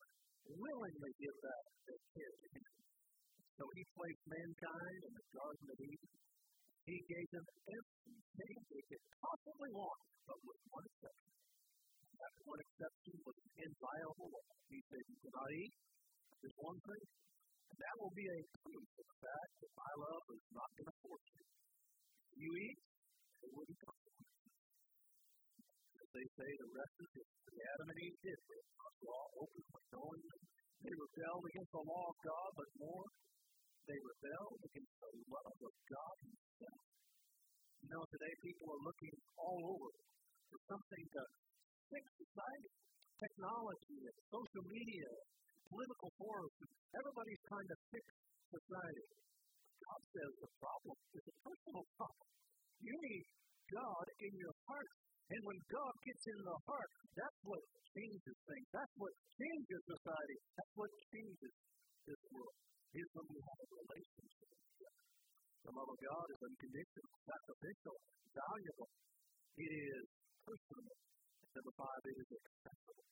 willingly 0.57 1.12
give 1.21 1.37
that, 1.37 1.64
that 1.85 2.01
kid 2.17 2.33
to 2.33 2.49
him. 2.49 2.88
So 3.59 3.66
he 3.75 3.83
placed 3.90 4.23
mankind 4.31 5.01
in 5.03 5.12
the 5.18 5.27
Garden 5.35 5.66
of 5.66 5.79
Eden. 5.83 6.12
He 6.87 6.97
gave 7.11 7.29
them 7.35 7.47
everything 7.66 8.55
they 8.71 8.85
could 8.87 9.05
possibly 9.18 9.71
want, 9.75 10.03
but 10.31 10.38
with 10.47 10.62
one 10.71 10.87
exception. 10.87 11.35
That 12.23 12.35
one 12.47 12.62
exception 12.62 13.14
was 13.27 13.37
inviolable. 13.59 14.47
He 14.71 14.79
said, 14.87 15.03
You 15.11 15.18
cannot 15.27 15.51
eat. 15.59 15.75
There's 16.38 16.59
one 16.62 16.79
thing. 16.87 17.05
And 17.66 17.79
that 17.83 17.94
will 17.99 18.14
be 18.14 18.27
a 18.31 18.40
proof 18.62 18.87
of 18.94 19.07
the 19.11 19.18
fact 19.27 19.53
that 19.59 19.73
my 19.75 19.92
love 20.07 20.25
is 20.38 20.47
not 20.55 20.71
going 20.79 20.90
to 20.94 20.97
force 21.03 21.29
you. 21.35 21.44
You 22.38 22.51
eat, 22.62 22.79
there 23.42 23.53
will 23.59 23.66
be 23.66 23.77
consequences. 23.83 24.55
As 25.99 26.09
they 26.14 26.27
say, 26.31 26.51
the 26.62 26.71
rest 26.79 26.94
is 27.03 27.11
history. 27.11 27.59
Adam 27.75 27.88
and 27.90 28.01
Eve 28.07 28.18
did 28.23 28.38
this. 28.38 28.66
God's 28.79 29.03
law 29.03 29.25
openly 29.42 29.85
knowing. 29.99 30.23
They 30.79 30.94
rebelled 30.94 31.42
against 31.42 31.73
the 31.75 31.83
law 31.83 32.05
of 32.07 32.16
God, 32.23 32.51
but 32.55 32.71
more, 32.79 33.07
they 33.88 34.01
rebelled 34.05 34.61
against 34.68 34.94
the 35.01 35.11
love 35.33 35.59
of 35.64 35.74
God 35.88 36.16
Himself. 36.20 36.85
You 37.81 37.88
know, 37.88 38.05
today 38.05 38.35
people 38.44 38.68
are 38.68 38.83
looking 38.85 39.16
all 39.40 39.61
over 39.64 39.90
for 40.53 40.59
something 40.68 41.05
to 41.09 41.22
fix 41.88 42.05
society. 42.20 42.72
Technology 43.18 43.98
social 44.29 44.64
media, 44.68 45.11
political 45.72 46.11
forces, 46.20 46.68
everybody's 46.94 47.42
trying 47.48 47.68
to 47.72 47.79
fix 47.90 48.05
society. 48.53 49.09
God 49.83 50.01
says 50.12 50.33
the 50.37 50.53
problem 50.61 50.96
is 51.16 51.24
a 51.24 51.37
personal 51.42 51.85
problem. 51.96 52.29
You 52.85 52.94
need 52.94 53.24
God 53.72 54.07
in 54.20 54.33
your 54.37 54.57
heart. 54.68 54.92
And 55.29 55.40
when 55.44 55.61
God 55.68 55.94
gets 56.09 56.24
in 56.29 56.40
the 56.40 56.59
heart, 56.68 56.90
that's 57.16 57.40
what 57.44 57.62
changes 57.96 58.37
things. 58.48 58.66
That's 58.72 58.94
what 58.96 59.12
changes 59.37 59.81
society. 59.85 60.37
That's 60.57 60.74
what 60.77 60.90
changes 61.12 61.53
this 62.09 62.22
world. 62.33 62.57
Is 62.88 63.09
when 63.12 63.27
we 63.29 63.37
have 63.44 63.59
a 63.61 63.68
relationship 63.85 64.48
The 65.61 65.72
love 65.77 65.90
of 65.92 66.01
God 66.01 66.27
is 66.33 66.40
unconditional, 66.40 67.12
sacrificial, 67.20 67.96
valuable. 68.33 68.90
It 69.61 69.72
is 69.77 70.05
personal. 70.40 70.88
And 70.88 71.51
number 71.53 71.74
five, 71.77 72.01
it 72.09 72.16
is 72.16 72.31
accessible. 72.33 73.05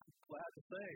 I'm 0.00 0.16
glad 0.32 0.50
to 0.56 0.62
say 0.64 0.88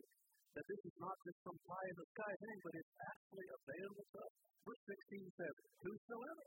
that 0.56 0.64
this 0.64 0.80
is 0.80 0.96
not 0.96 1.16
just 1.28 1.38
some 1.44 1.58
pie 1.60 1.88
in 1.92 1.96
the 2.00 2.08
sky 2.16 2.32
thing, 2.40 2.56
but 2.64 2.72
it's 2.72 2.94
actually 3.12 3.48
available 3.52 4.06
to 4.08 4.18
us. 4.24 4.34
Verse 4.64 4.82
16 5.12 5.38
says, 5.44 5.54
Whosoever. 5.84 6.46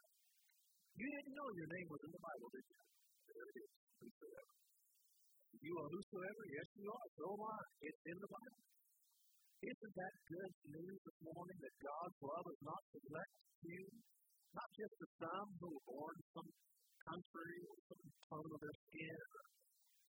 You 0.96 1.08
didn't 1.12 1.36
know 1.38 1.50
your 1.54 1.70
name 1.70 1.88
was 1.92 2.02
in 2.02 2.12
the 2.18 2.24
Bible, 2.26 2.50
did 2.50 2.66
you? 2.66 2.82
There 3.30 3.46
it 3.46 3.58
is. 3.62 3.72
Whosoever. 4.02 4.54
You 5.62 5.74
are 5.86 5.90
whosoever? 5.94 6.44
Yes, 6.50 6.68
you 6.82 6.90
are. 6.90 7.08
So 7.14 7.26
am 7.30 7.44
I. 7.46 7.60
It's 7.86 8.02
in 8.10 8.18
the 8.18 8.32
Bible. 8.34 8.62
Isn't 9.66 9.98
that 9.98 10.16
good 10.30 10.54
news 10.78 11.00
this 11.02 11.20
morning 11.26 11.58
that 11.58 11.76
God's 11.82 12.20
love 12.22 12.46
is 12.54 12.62
not 12.70 12.82
to 12.86 13.00
you? 13.66 13.86
Not 14.54 14.70
just 14.78 14.94
to 14.94 15.08
some 15.18 15.50
who 15.58 15.74
were 15.74 15.86
born 15.90 16.14
in 16.22 16.26
some 16.38 16.50
country 17.10 17.58
or 17.66 17.78
some 17.90 18.06
tone 18.30 18.46
of 18.46 18.62
their 18.62 18.78
skin 18.86 19.18
or 19.26 19.46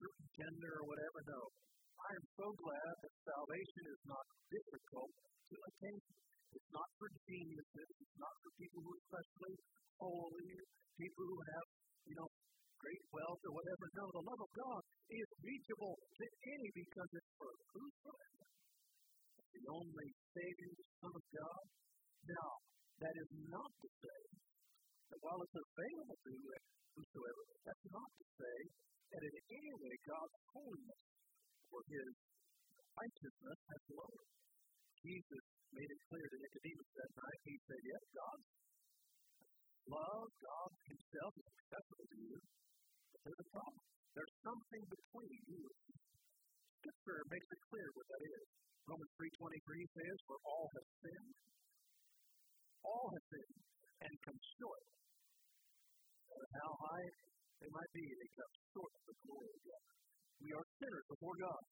certain 0.06 0.28
gender 0.38 0.74
or 0.78 0.86
whatever. 0.86 1.20
No. 1.34 1.42
I 1.98 2.12
am 2.14 2.26
so 2.38 2.48
glad 2.62 2.94
that 2.94 3.14
salvation 3.26 3.84
is 3.90 4.02
not 4.06 4.26
difficult 4.54 5.12
to 5.18 5.56
attain. 5.66 5.98
It's 6.54 6.70
not 6.70 6.90
for 7.02 7.10
geniuses. 7.10 7.90
It's 7.90 8.18
not 8.22 8.36
for 8.46 8.52
people 8.54 8.86
who 8.86 8.94
are 8.94 9.02
especially 9.02 9.56
holy, 9.98 10.54
people 10.94 11.26
who 11.26 11.40
have, 11.58 11.68
you 12.06 12.16
know, 12.22 12.30
great 12.86 13.04
wealth 13.18 13.42
or 13.50 13.54
whatever. 13.58 13.86
No, 13.98 14.06
the 14.14 14.26
love 14.30 14.42
of 14.46 14.52
God 14.54 14.82
is 15.10 15.30
reachable 15.42 15.98
to 15.98 16.26
any 16.54 16.70
because 16.70 17.10
it's 17.18 17.34
for 17.34 17.50
whosoever. 17.74 18.59
The 19.50 19.66
only 19.70 20.08
the 20.40 20.88
Son 21.02 21.14
of 21.14 21.26
God. 21.36 21.64
Now, 22.30 22.52
that 23.00 23.16
is 23.16 23.32
not 23.50 23.72
to 23.80 23.88
say 24.00 24.22
that 25.10 25.20
while 25.24 25.42
it's 25.42 25.58
available 25.58 26.18
to 26.20 26.34
whosoever, 26.96 27.44
that's 27.66 27.88
not 27.90 28.10
to 28.20 28.26
say 28.38 28.58
that 29.10 29.24
in 29.26 29.36
any 29.50 29.74
way 29.80 29.94
God's 30.06 30.38
holiness 30.54 31.04
or 31.74 31.82
his 31.90 32.12
righteousness 33.00 33.60
has 33.74 33.84
lowered. 33.96 34.30
Jesus 35.00 35.46
made 35.72 35.90
it 35.90 36.02
clear 36.12 36.28
to 36.28 36.38
Nicodemus 36.44 36.90
that 37.00 37.12
night. 37.16 37.40
He 37.48 37.56
said, 37.64 37.82
Yes, 37.88 38.04
God, 38.12 38.40
love, 39.88 40.28
God 40.28 40.72
Himself 40.92 41.32
is 41.40 41.48
acceptable 41.48 42.08
to 42.10 42.20
you, 42.20 42.38
but 43.16 43.20
there's 43.24 43.44
a 43.44 43.50
problem. 43.56 43.84
There's 44.12 44.36
something 44.44 44.84
between 44.92 45.36
you 45.48 45.64
Scripture 46.80 47.20
makes 47.28 47.50
it 47.52 47.62
clear 47.68 47.88
what 47.96 48.08
that 48.08 48.24
is. 48.24 48.48
Romans 48.88 49.13
3.23 49.20 49.96
says, 49.96 50.15
For 50.28 50.38
all 50.46 50.68
have 50.72 50.89
sinned. 51.04 51.34
All 52.86 53.08
have 53.12 53.26
sinned 53.28 53.60
and 54.00 54.13
come 54.24 54.39
short. 54.60 54.84
No 56.30 56.39
how 56.62 56.72
high 56.80 57.10
they 57.60 57.72
might 57.76 57.92
be, 57.92 58.06
they 58.06 58.32
come 58.39 58.54
short 58.72 58.92
of 58.96 59.04
the 59.12 59.18
glory 59.28 59.52
of 59.52 59.62
God. 59.68 59.86
We 60.39 60.50
are 60.56 60.65
sinners 60.80 61.08
before 61.12 61.36
God. 61.36 61.63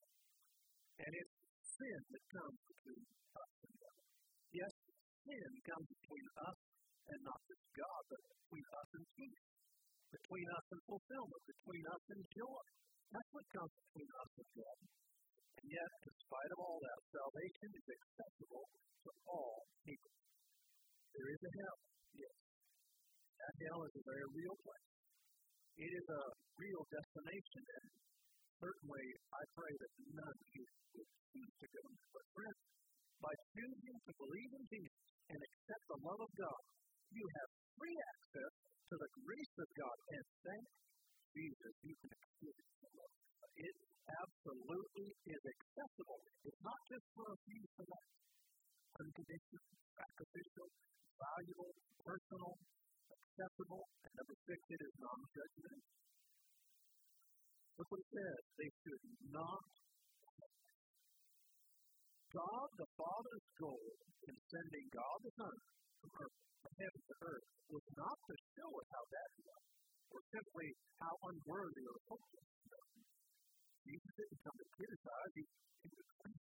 And 0.98 1.12
it's 1.16 1.36
sin 1.64 2.00
that 2.12 2.26
comes 2.36 2.60
between 2.68 3.04
us 3.38 3.54
and 3.64 3.74
God. 3.80 4.02
Yes, 4.52 4.74
sin 5.24 5.52
comes 5.64 5.88
between 5.88 6.28
us 6.44 6.58
and 7.08 7.20
not 7.24 7.40
just 7.48 7.64
God, 7.78 8.02
but 8.12 8.22
between 8.28 8.66
us 8.76 8.90
and 8.98 9.06
peace, 9.16 9.46
between 10.12 10.48
us 10.58 10.66
and 10.76 10.82
fulfillment, 10.84 11.42
between 11.48 11.84
us 11.88 12.04
and 12.12 12.22
joy. 12.36 12.64
That's 13.08 13.32
what 13.32 13.46
comes 13.56 13.72
between 13.72 14.10
us 14.20 14.32
and 14.36 14.50
God. 14.58 14.78
Yet, 15.68 15.92
despite 16.00 16.52
of 16.56 16.60
all 16.64 16.80
that, 16.80 17.00
salvation 17.12 17.70
is 17.76 17.88
accessible 17.92 18.66
to 18.72 19.10
all 19.28 19.68
people. 19.84 20.16
There 21.12 21.28
is 21.28 21.42
a 21.44 21.52
hell, 21.60 21.80
yes. 22.16 22.36
That 23.36 23.54
hell 23.68 23.82
is 23.84 23.96
a 24.00 24.04
very 24.08 24.28
real 24.32 24.58
place. 24.64 24.92
It 25.76 25.92
is 25.92 26.08
a 26.08 26.24
real 26.56 26.84
destination, 26.88 27.64
and 27.68 27.88
certainly 28.64 29.06
I 29.30 29.44
pray 29.60 29.74
that 29.76 29.92
none 30.08 30.38
of 30.40 30.50
you 30.56 30.66
would 30.96 31.12
choose 31.36 31.54
to 31.60 31.68
go 31.68 31.84
there. 31.84 32.10
But 32.16 32.26
friends, 32.32 32.62
by 33.20 33.34
choosing 33.52 33.98
to 34.08 34.12
believe 34.24 34.52
in 34.56 34.64
Jesus 34.72 35.04
and 35.36 35.40
accept 35.44 35.84
the 35.92 36.00
love 36.00 36.22
of 36.24 36.32
God, 36.32 36.62
you 37.12 37.26
have 37.44 37.50
free 37.76 37.98
access 38.16 38.54
to 38.88 38.96
the 38.96 39.10
grace 39.20 39.56
of 39.60 39.70
God. 39.76 39.98
And 40.16 40.26
thank 40.48 40.68
Jesus, 41.36 41.74
you 41.84 41.96
can 42.00 42.12
experience 42.16 42.74
the 42.80 42.92
love. 42.96 43.27
It 43.58 43.74
absolutely 44.06 45.10
is 45.26 45.42
accessible. 45.42 46.22
It's 46.46 46.62
not 46.62 46.78
just 46.86 47.06
for 47.18 47.26
a 47.26 47.38
few 47.42 47.64
select. 47.74 48.12
Unconditional, 49.02 49.66
sacrificial, 49.98 50.70
valuable, 51.18 51.74
personal, 52.06 52.54
acceptable. 53.10 53.84
And 54.06 54.14
number 54.14 54.38
six, 54.46 54.60
it 54.62 54.82
is 54.86 54.94
non-judgmental. 55.02 55.90
Look 57.78 57.90
what 57.94 58.02
it 58.02 58.10
says. 58.14 58.42
They 58.58 58.70
should 58.86 59.04
not. 59.34 59.66
God 62.28 62.70
the 62.78 62.90
Father's 62.94 63.48
goal 63.58 63.88
in 64.30 64.36
sending 64.54 64.86
God 64.94 65.18
the 65.26 65.34
Son 65.34 65.56
from 65.98 66.12
earth, 66.22 66.38
from 66.62 66.74
heaven 66.78 67.02
to 67.10 67.16
earth, 67.26 67.48
was 67.74 67.86
not 67.98 68.18
to 68.22 68.34
show 68.54 68.70
us 68.70 68.88
how 68.94 69.04
bad 69.10 69.30
we 69.34 69.46
are, 69.50 69.66
or 70.14 70.22
simply 70.30 70.68
how 71.02 71.14
unworthy 71.34 71.86
or 71.88 71.98
hopeless 72.06 72.50
we. 72.62 72.87
Jesus 73.88 74.14
didn't 74.20 74.42
come 74.44 74.58
to 74.60 74.68
criticize, 74.76 75.32
he 75.32 75.44
to 75.88 76.04
clean. 76.20 76.40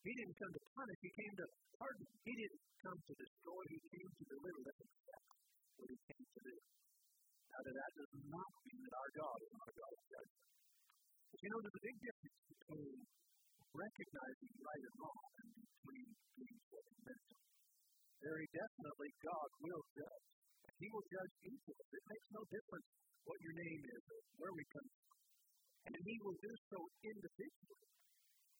He 0.00 0.12
didn't 0.16 0.36
come 0.40 0.52
to 0.56 0.62
punish, 0.72 0.98
he 1.04 1.12
came 1.12 1.34
to 1.36 1.46
pardon. 1.76 2.08
He 2.24 2.32
didn't 2.32 2.64
come 2.80 2.98
to 3.04 3.12
destroy, 3.20 3.62
he 3.68 3.78
came 3.84 4.10
to 4.16 4.24
deliver. 4.32 4.60
That's 4.64 4.80
exactly 4.80 5.40
what 5.76 5.88
he 5.92 5.98
came 6.08 6.24
to 6.24 6.40
do. 6.40 6.56
Now, 7.50 7.60
that 7.68 7.92
does 8.00 8.12
not 8.32 8.52
mean 8.64 8.80
that 8.80 8.94
our 8.96 9.10
God 9.20 9.38
is 9.44 9.52
not 9.52 9.66
a 9.68 9.74
God 9.76 9.92
of 9.92 10.02
judgment. 10.08 10.46
But 11.28 11.38
you 11.44 11.48
know, 11.52 11.60
there's 11.60 11.78
a 11.80 11.84
big 11.84 11.98
difference 12.00 12.40
between 12.48 12.96
recognizing 13.76 14.52
right 14.64 14.84
and 14.88 14.96
wrong 15.04 15.30
and 15.36 15.48
between 15.60 16.06
being 16.40 16.58
judgmental. 16.64 17.38
Very 18.24 18.46
definitely, 18.56 19.10
God 19.20 19.48
will 19.60 19.84
judge. 19.92 20.26
And 20.64 20.74
he 20.80 20.88
will 20.88 21.06
judge 21.12 21.34
each 21.44 21.64
of 21.68 21.76
us. 21.76 21.88
It 21.92 22.04
makes 22.08 22.28
no 22.32 22.42
difference 22.48 22.88
what 23.28 23.38
your 23.44 23.56
name 23.60 23.82
is 23.84 24.02
or 24.10 24.20
where 24.40 24.54
we 24.56 24.64
come 24.72 24.88
from. 24.88 25.09
And 25.86 25.96
he 25.96 26.14
will 26.20 26.38
do 26.40 26.52
so 26.68 26.78
individually. 27.00 27.88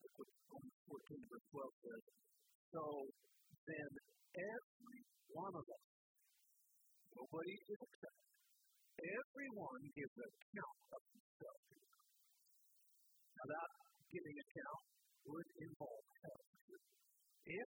That's 0.00 0.16
what 0.16 0.30
Romans 0.48 0.78
14, 0.88 1.30
verse 1.30 1.46
12 1.52 1.84
says. 1.84 2.04
So 2.70 2.82
then, 3.66 3.90
every 4.32 5.00
one 5.34 5.54
of 5.54 5.66
us, 5.66 5.86
nobody 7.12 7.54
is 7.60 7.80
excepted, 7.82 8.30
everyone 9.00 9.82
gives 9.92 10.16
an 10.16 10.30
account 10.30 10.80
of 10.96 11.02
himself. 11.10 11.60
Now, 13.36 13.46
that 13.50 13.70
giving 14.10 14.36
account 14.40 14.82
would 15.28 15.48
involve 15.60 16.06
help. 16.24 16.46
If 17.50 17.68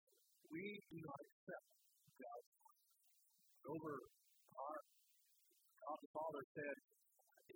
we 0.50 0.64
do 0.92 0.98
not 1.02 1.20
accept 1.24 1.68
God's 2.14 2.54
over 3.64 3.94
our 4.54 4.78
God 5.84 5.98
the 6.00 6.12
Father 6.16 6.42
said, 6.56 6.76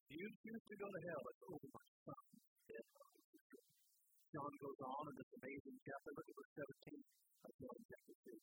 you 0.08 0.26
choose 0.40 0.64
to 0.64 0.76
go 0.80 0.88
to 0.88 1.00
hell, 1.04 1.22
it's 1.28 1.44
over. 1.48 1.82
John 4.28 4.52
goes 4.60 4.80
on 4.84 5.02
in 5.08 5.14
this 5.16 5.30
amazing 5.40 5.76
chapter. 5.88 6.10
Look 6.12 6.28
at 6.28 6.36
verse 6.36 6.54
17 6.84 7.00
of 7.48 7.52
John 7.58 7.78
chapter 7.88 8.14
2. 8.28 8.38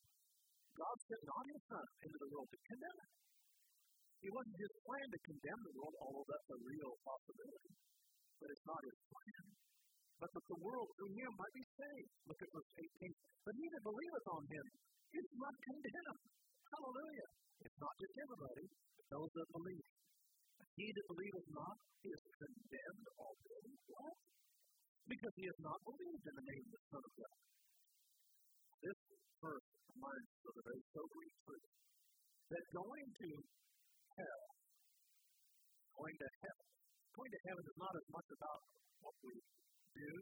God 0.76 0.96
sent 1.06 1.22
not 1.30 1.44
his 1.46 1.62
son 1.70 1.86
into 2.04 2.18
the 2.20 2.30
world 2.34 2.48
to 2.50 2.58
condemn 2.66 2.98
it. 3.06 3.12
He 4.18 4.28
wasn't 4.34 4.58
his 4.58 4.74
plan 4.82 5.06
to 5.06 5.20
condemn 5.30 5.60
the 5.62 5.74
world, 5.78 5.94
although 6.02 6.26
that's 6.26 6.50
a 6.50 6.58
real 6.58 6.92
possibility. 7.06 7.72
But 8.42 8.48
it's 8.50 8.66
not 8.66 8.80
his 8.82 8.98
plan. 9.06 9.44
But 10.16 10.30
that 10.32 10.46
the 10.48 10.60
world 10.60 10.88
through 10.96 11.14
him 11.14 11.30
might 11.38 11.54
be 11.54 11.66
saved. 11.76 12.10
Look 12.26 12.40
at 12.42 12.50
verse 12.50 12.70
18. 12.82 13.14
But 13.46 13.54
he 13.54 13.64
that 13.70 13.84
believeth 13.86 14.26
on 14.26 14.42
him 14.48 14.66
is 15.22 15.28
not 15.38 15.54
condemned. 15.70 16.22
Hallelujah. 16.66 17.28
It's 17.62 17.78
not 17.78 17.94
just 17.94 18.14
everybody, 18.26 18.66
but 18.74 19.06
those 19.16 19.30
that 19.38 19.48
believe. 19.54 19.86
He 20.76 20.86
that 20.92 21.06
believeth 21.08 21.48
not 21.56 21.76
is 22.04 22.20
condemned 22.36 23.08
already. 23.16 23.72
Why? 23.88 24.08
Because 25.08 25.34
he 25.40 25.48
has 25.48 25.60
not 25.64 25.80
believed 25.88 26.24
in 26.28 26.34
the 26.36 26.46
name 26.52 26.64
of 26.68 26.72
the 26.76 26.84
Son 26.92 27.00
of 27.00 27.12
God. 27.16 27.36
This 28.84 28.98
verse 29.40 29.68
reminds 29.96 30.28
us 30.36 30.44
of 30.44 30.54
a 30.60 30.64
very 30.68 30.84
sobering 30.92 31.32
truth 31.48 31.68
that 32.52 32.64
going 32.76 33.08
to 33.08 33.28
hell, 34.20 34.44
going 35.96 36.16
to 36.20 36.28
heaven, 36.44 36.68
going 37.16 37.32
to 37.32 37.40
heaven 37.48 37.64
is 37.64 37.78
not 37.80 37.94
as 37.96 38.06
much 38.12 38.28
about 38.36 38.60
what 39.00 39.16
we 39.24 39.34
do, 39.96 40.12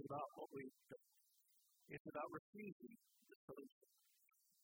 but 0.00 0.04
about 0.16 0.28
what 0.32 0.48
we 0.56 0.64
do. 0.64 1.00
It's 1.92 2.08
about 2.08 2.28
refusing 2.32 2.96
the 3.28 3.36
solution. 3.44 3.88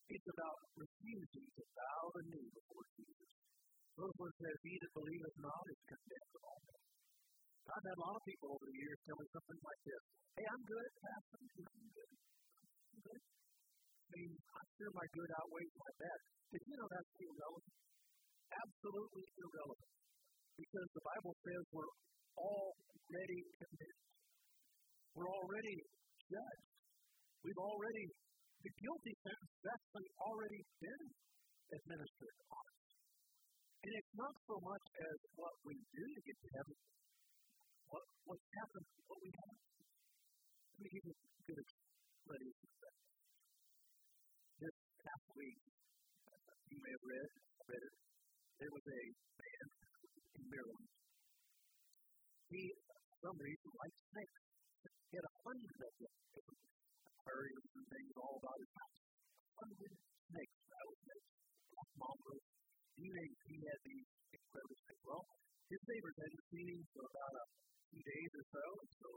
It's 0.09 0.29
about 0.33 0.59
refusing 0.81 1.47
to 1.61 1.63
bow 1.77 2.03
the 2.17 2.25
knee 2.25 2.49
before 2.57 2.85
Jesus. 2.97 3.42
Those 3.93 4.15
one 4.17 4.35
says, 4.41 4.57
He 4.65 4.73
that 4.81 4.93
believeth 4.97 5.37
not 5.43 5.65
is 5.69 5.81
condemned 5.85 6.33
men. 6.33 6.83
I've 7.63 7.87
had 7.87 7.97
a 7.97 8.05
lot 8.05 8.17
of 8.19 8.25
people 8.27 8.49
over 8.53 8.67
the 8.67 8.77
years 8.77 8.99
tell 9.07 9.19
me 9.21 9.27
something 9.33 9.61
like 9.63 9.83
this. 9.87 10.03
Hey, 10.33 10.47
I'm 10.49 10.65
good, 10.65 10.91
Pastor. 10.99 11.37
I'm 11.39 11.89
good. 11.93 12.11
I'm 12.13 13.01
good. 13.07 13.23
I 13.23 14.09
mean, 14.13 14.33
I'm 14.33 14.69
sure 14.77 14.91
my 14.93 15.09
good 15.13 15.31
outweighs 15.41 15.73
my 15.77 15.93
bad. 16.03 16.19
Did 16.53 16.63
you 16.69 16.75
know 16.77 16.89
that's 16.93 17.13
irrelevant? 17.17 17.77
Absolutely 18.53 19.25
irrelevant. 19.41 19.93
Because 20.53 20.89
the 20.93 21.05
Bible 21.05 21.35
says 21.41 21.63
we're 21.73 21.95
already 22.37 23.41
condemned. 23.57 24.05
We're 25.17 25.33
already 25.33 25.77
judged. 26.29 26.69
We've 27.41 27.63
already, 27.63 28.05
the 28.63 28.73
guilty 28.73 29.15
sentence 29.21 29.55
actually 29.65 30.09
already 30.21 30.61
been 30.81 31.05
administered 31.73 32.37
on 32.53 32.65
us. 32.69 32.82
And 33.83 33.93
it's 33.99 34.15
not 34.15 34.35
so 34.47 34.57
much 34.63 34.87
as 34.95 35.17
what 35.35 35.55
we 35.67 35.75
do 35.75 36.05
to 36.07 36.21
get 36.23 36.39
to 36.39 36.49
heaven, 36.55 36.79
what, 37.91 38.05
what 38.31 38.39
happens, 38.55 38.87
what 39.11 39.19
we 39.19 39.31
have. 39.35 39.59
Let 39.59 40.79
me 40.79 40.89
give 40.95 41.03
you 41.03 41.15
a 41.19 41.43
good 41.51 41.59
explanation 41.59 42.67
of 42.71 42.79
that. 42.79 42.97
This 44.63 44.77
past 45.03 45.27
week, 45.35 45.59
you 46.71 46.79
may 46.79 46.93
have 46.95 47.07
read, 47.11 47.31
read 47.67 47.83
it, 47.83 47.95
there 48.63 48.71
was 48.71 48.87
a 48.87 49.03
man 49.35 49.67
in 50.31 50.45
Maryland. 50.47 50.87
He, 52.55 52.63
for 52.87 53.17
some 53.19 53.39
reason, 53.43 53.67
likes 53.83 54.01
snakes. 54.15 54.39
He 55.11 55.15
had 55.19 55.27
a 55.27 55.35
hundred 55.43 55.79
of 55.83 55.95
them. 55.99 56.15
Aquariums 57.19 57.71
and 57.83 57.87
things 57.91 58.15
all 58.15 58.39
about 58.39 58.59
his 58.63 58.73
house. 58.79 58.99
A 59.03 59.55
hundred 59.59 59.93
snakes, 60.31 60.57
rattlesnakes, 60.71 61.31
mongrels, 61.99 62.47
he, 62.97 63.07
he 63.09 63.57
had 63.63 63.81
these 63.87 64.09
incredible 64.33 64.81
things. 64.85 65.03
Well, 65.07 65.25
his 65.73 65.83
neighbors 65.89 66.17
hadn't 66.21 66.45
seen 66.53 66.67
him 66.73 66.83
for 66.93 67.05
about 67.09 67.35
a 67.41 67.45
few 67.89 68.03
days 68.05 68.33
or 68.37 68.47
so, 68.53 68.65
and 68.83 68.91
so 68.93 69.09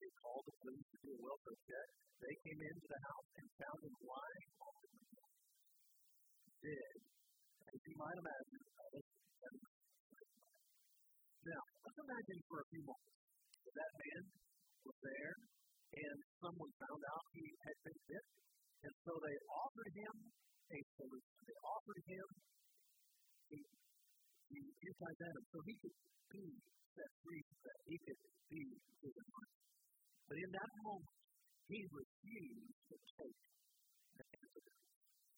they 0.00 0.10
called 0.18 0.44
the 0.48 0.56
police 0.64 0.86
to 0.90 0.98
do 1.04 1.10
a 1.14 1.20
welfare 1.20 1.60
check. 1.66 1.88
They 2.20 2.36
came 2.44 2.60
into 2.60 2.86
the 2.90 3.00
house 3.00 3.28
and 3.40 3.46
found 3.56 3.80
him 3.80 3.96
lying 4.04 4.50
on 4.60 4.72
the 4.80 4.88
window, 4.90 5.28
dead, 6.60 6.96
as 7.70 7.80
you 7.80 7.94
might 7.96 8.18
imagine. 8.20 8.62
Now, 11.40 11.62
let's 11.80 12.00
imagine 12.04 12.38
for 12.44 12.58
a 12.60 12.66
few 12.68 12.82
moments 12.84 13.20
that 13.64 13.74
that 13.80 13.92
man 13.96 14.22
was 14.84 14.98
there 15.00 15.34
and 15.90 16.16
someone 16.38 16.70
found 16.78 17.02
out 17.02 17.24
he 17.34 17.46
had 17.64 17.76
been 17.82 18.00
bit, 18.06 18.24
and 18.84 18.94
so 19.02 19.12
they 19.18 19.36
offered 19.50 19.90
him 19.90 20.14
a 20.70 20.78
solution. 21.00 21.36
They 21.48 21.58
offered 21.66 22.02
him 22.06 22.26
the, 23.50 23.60
the 24.50 24.62
anti-venom 24.62 25.44
so 25.50 25.58
he 25.66 25.74
could 25.82 25.96
be 26.30 26.44
set 26.94 27.10
free 27.22 27.42
that. 27.64 27.78
He 27.86 27.96
could 28.02 28.20
be 28.50 28.62
given 29.02 29.26
life. 29.30 29.54
But 30.26 30.36
in 30.38 30.50
that 30.54 30.70
moment, 30.86 31.14
he 31.70 31.78
refused 31.90 32.78
to 32.90 32.96
take 33.18 33.38
the 34.18 34.24
antidote. 34.26 34.78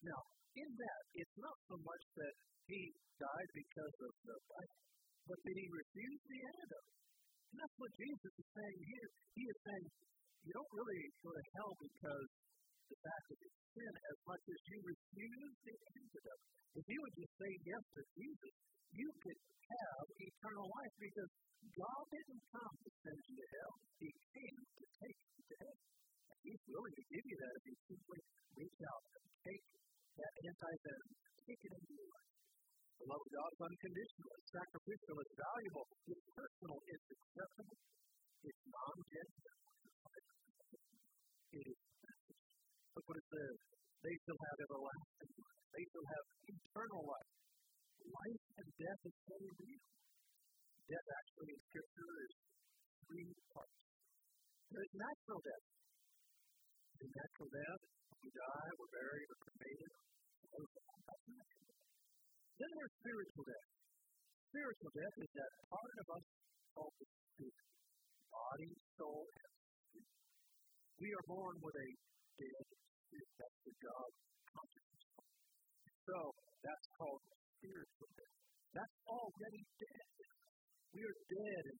Now, 0.05 0.20
in 0.53 0.68
that, 0.68 1.03
it's 1.16 1.37
not 1.40 1.57
so 1.68 1.77
much 1.81 2.05
that 2.20 2.35
he 2.68 2.81
died 3.16 3.51
because 3.57 3.96
of 4.05 4.12
the 4.27 4.37
fight, 4.53 4.72
but 5.29 5.38
that 5.40 5.57
he 5.57 5.66
refused 5.68 6.25
the 6.29 6.40
antidote. 6.44 6.88
And 7.53 7.57
that's 7.61 7.77
what 7.77 7.92
Jesus 7.96 8.33
is 8.33 8.48
saying 8.53 8.81
here. 8.81 9.09
He 9.37 9.44
is 9.44 9.59
saying, 9.64 9.87
you 10.42 10.53
don't 10.57 10.72
really 10.72 11.03
go 11.22 11.31
to 11.31 11.44
hell 11.57 11.72
because 11.79 12.29
the 12.92 13.00
fact 13.09 13.24
that 13.33 13.40
it's 13.40 13.61
sin 13.72 13.94
as 14.12 14.18
much 14.28 14.44
as 14.52 14.61
you 14.68 14.78
refuse 14.85 15.55
the 15.64 15.76
antidote. 15.96 16.44
If 16.76 16.85
you 16.85 16.98
would 17.00 17.16
just 17.16 17.35
say 17.40 17.52
yes 17.64 17.85
to 17.96 18.02
Jesus, 18.12 18.55
you 18.92 19.09
could 19.24 19.40
have 19.72 20.05
eternal 20.12 20.68
life 20.68 20.94
because 21.00 21.33
God 21.72 22.02
didn't 22.12 22.44
come 22.52 22.74
to 22.85 22.90
send 23.00 23.20
you 23.33 23.37
to 23.40 23.46
hell. 23.57 23.74
He 23.96 24.11
came 24.12 24.61
to 24.61 24.85
take 25.00 25.20
you 25.24 25.42
to 25.48 25.57
heaven. 25.64 25.88
And 26.28 26.38
He's 26.44 26.64
willing 26.68 26.96
to 27.00 27.05
give 27.09 27.24
you 27.24 27.37
that 27.40 27.52
if 27.57 27.64
you 27.64 27.76
simply 27.88 28.20
reach 28.61 28.81
out 28.85 29.02
and 29.16 29.24
take 29.40 29.64
that 30.20 30.33
anti-venom, 30.52 31.11
take 31.48 31.61
it 31.64 31.72
into 31.72 31.92
your 31.96 32.09
life. 32.12 32.33
The 33.00 33.07
love 33.09 33.22
of 33.24 33.31
God 33.33 33.50
is 33.57 33.61
unconditional, 33.72 34.31
it's 34.37 34.50
sacrificial, 34.52 35.16
it's 35.16 35.35
valuable, 35.35 35.87
it's 36.12 36.26
personal, 36.37 36.76
it's 36.92 37.09
acceptable, 37.09 37.78
it's 38.44 38.62
non-judgmental. 38.68 39.72
It 41.52 41.66
is 41.68 41.91
Look 42.93 43.07
what 43.09 43.17
it 43.17 43.29
says. 43.33 43.57
They 44.05 44.17
shall 44.27 44.37
have 44.37 44.59
everlasting 44.69 45.33
life. 45.40 45.63
They 45.73 45.85
shall 45.88 46.07
have 46.13 46.25
eternal 46.45 47.03
life. 47.09 47.33
Life 48.03 48.45
and 48.61 48.69
death 48.77 49.01
is 49.09 49.17
very 49.31 49.51
real. 49.63 49.85
Death 50.90 51.09
actually 51.09 51.51
in 51.57 51.61
Scripture 51.73 52.13
is 52.27 52.33
three 53.09 53.31
parts. 53.55 53.79
There's 54.73 54.93
natural 54.93 55.40
death. 55.40 55.67
In 57.01 57.09
natural 57.17 57.49
death, 57.49 57.83
we 58.21 58.29
die, 58.29 58.71
we're 58.77 58.93
buried, 58.93 59.27
we're 59.33 59.43
cremated. 59.47 59.93
That's 60.53 61.25
natural 61.33 61.65
death. 61.65 61.87
Then 62.61 62.71
there's 62.77 62.95
spiritual 63.01 63.45
death. 63.49 63.69
Spiritual 64.53 64.93
death 64.93 65.17
is 65.17 65.31
that 65.33 65.51
part 65.73 65.95
of 65.97 66.07
us 66.13 66.25
called 66.77 66.95
the 67.01 67.07
spirit. 67.09 67.69
Body, 68.29 68.71
soul, 69.01 69.25
and 69.33 69.53
spirit. 69.57 70.13
We 71.01 71.09
are 71.17 71.27
born 71.31 71.55
with 71.57 71.77
a 71.79 71.88
dead 72.37 72.67
that's 73.13 73.60
the 73.63 73.75
job 73.77 74.08
consciousness. 74.48 75.04
So 76.08 76.17
that's 76.65 76.87
called 76.96 77.23
spiritual 77.60 78.10
death. 78.17 78.37
That's 78.73 78.96
already 79.04 79.63
dead. 79.77 80.08
We 80.92 81.00
are 81.04 81.19
dead 81.29 81.65
in 81.73 81.79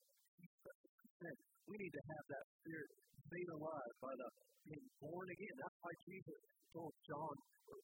sin. 0.53 1.37
We 1.69 1.75
need 1.79 1.95
to 1.95 2.05
have 2.05 2.25
that 2.33 2.45
spirit 2.61 2.91
made 3.33 3.51
alive 3.55 3.95
by 4.03 4.13
the 4.13 4.29
being 4.69 4.89
born 5.01 5.27
again. 5.27 5.55
That's 5.57 5.79
why 5.81 5.95
Jesus 6.05 6.41
told 6.73 6.95
John, 7.09 7.35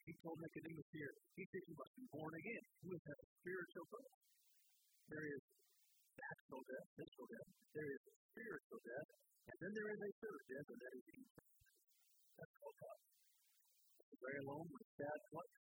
he 0.05 0.13
told 0.21 0.37
Nicodemus 0.41 0.89
here, 0.93 1.13
he 1.37 1.45
said 1.49 1.63
you 1.69 1.77
must 1.77 1.95
be 1.97 2.07
born 2.13 2.33
again. 2.33 2.65
You 2.85 2.89
must 2.93 3.07
have 3.09 3.21
a 3.21 3.29
spiritual 3.41 3.87
birth. 3.89 4.15
There 5.09 5.27
is 5.29 5.43
natural 6.19 6.63
death, 6.69 6.89
physical 6.99 7.27
death. 7.33 7.51
There 7.73 7.89
is 7.89 8.01
spiritual 8.29 8.81
death. 8.85 9.09
And 9.49 9.57
then 9.65 9.73
there 9.73 9.91
is 9.97 10.01
a 10.05 10.11
third 10.21 10.43
death, 10.49 10.69
and 10.69 10.81
that 10.85 10.93
is 10.93 11.05
eternal. 11.09 11.59
That's 12.37 12.55
called 12.61 12.77
God. 12.79 12.99
Very 14.17 14.43
lonely, 14.49 14.85
place. 14.97 15.57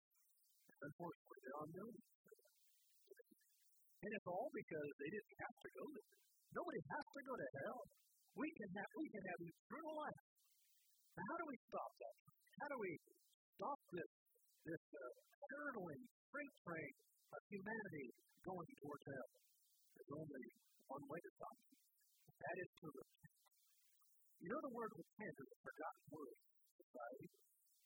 And 0.70 0.80
unfortunately, 0.86 1.40
there 1.42 1.56
are 1.58 1.68
millions. 1.74 2.10
And 3.96 4.10
it's 4.14 4.28
all 4.30 4.48
because 4.54 4.90
they 5.02 5.10
didn't 5.10 5.34
have 5.42 5.56
to 5.66 5.70
go 5.74 5.84
there. 5.90 6.10
Nobody 6.54 6.80
has 6.86 7.06
to 7.10 7.20
go 7.26 7.34
to 7.34 7.48
hell. 7.58 7.80
We 8.36 8.48
can 8.54 8.70
have 8.76 8.90
we 8.94 9.08
can 9.10 9.24
have 9.26 9.38
eternal 9.40 9.94
life. 9.96 10.20
Now, 11.16 11.24
how 11.26 11.36
do 11.40 11.46
we 11.48 11.58
stop 11.66 11.90
that? 11.96 12.16
How 12.60 12.68
do 12.70 12.76
we 12.78 12.92
stop 13.56 13.78
this 13.90 14.10
this 14.68 14.84
uh, 14.94 15.10
freight 16.30 16.54
train 16.62 16.92
of 17.32 17.40
humanity 17.48 18.06
going 18.44 18.70
towards 18.78 19.04
hell? 19.08 19.30
There's 19.96 20.12
only 20.12 20.44
one 20.86 21.04
way 21.08 21.20
to 21.24 21.30
stop 21.34 21.56
it. 21.56 21.78
That 22.36 22.56
is 22.60 22.70
to 22.76 22.86
repent. 22.92 23.36
You 24.36 24.48
know 24.52 24.60
the 24.60 24.74
word 24.76 24.92
repent 24.92 25.34
is 25.34 25.48
a 25.48 25.58
forgotten 25.64 26.04
word 26.12 26.36
in 26.36 26.70
society, 26.76 27.28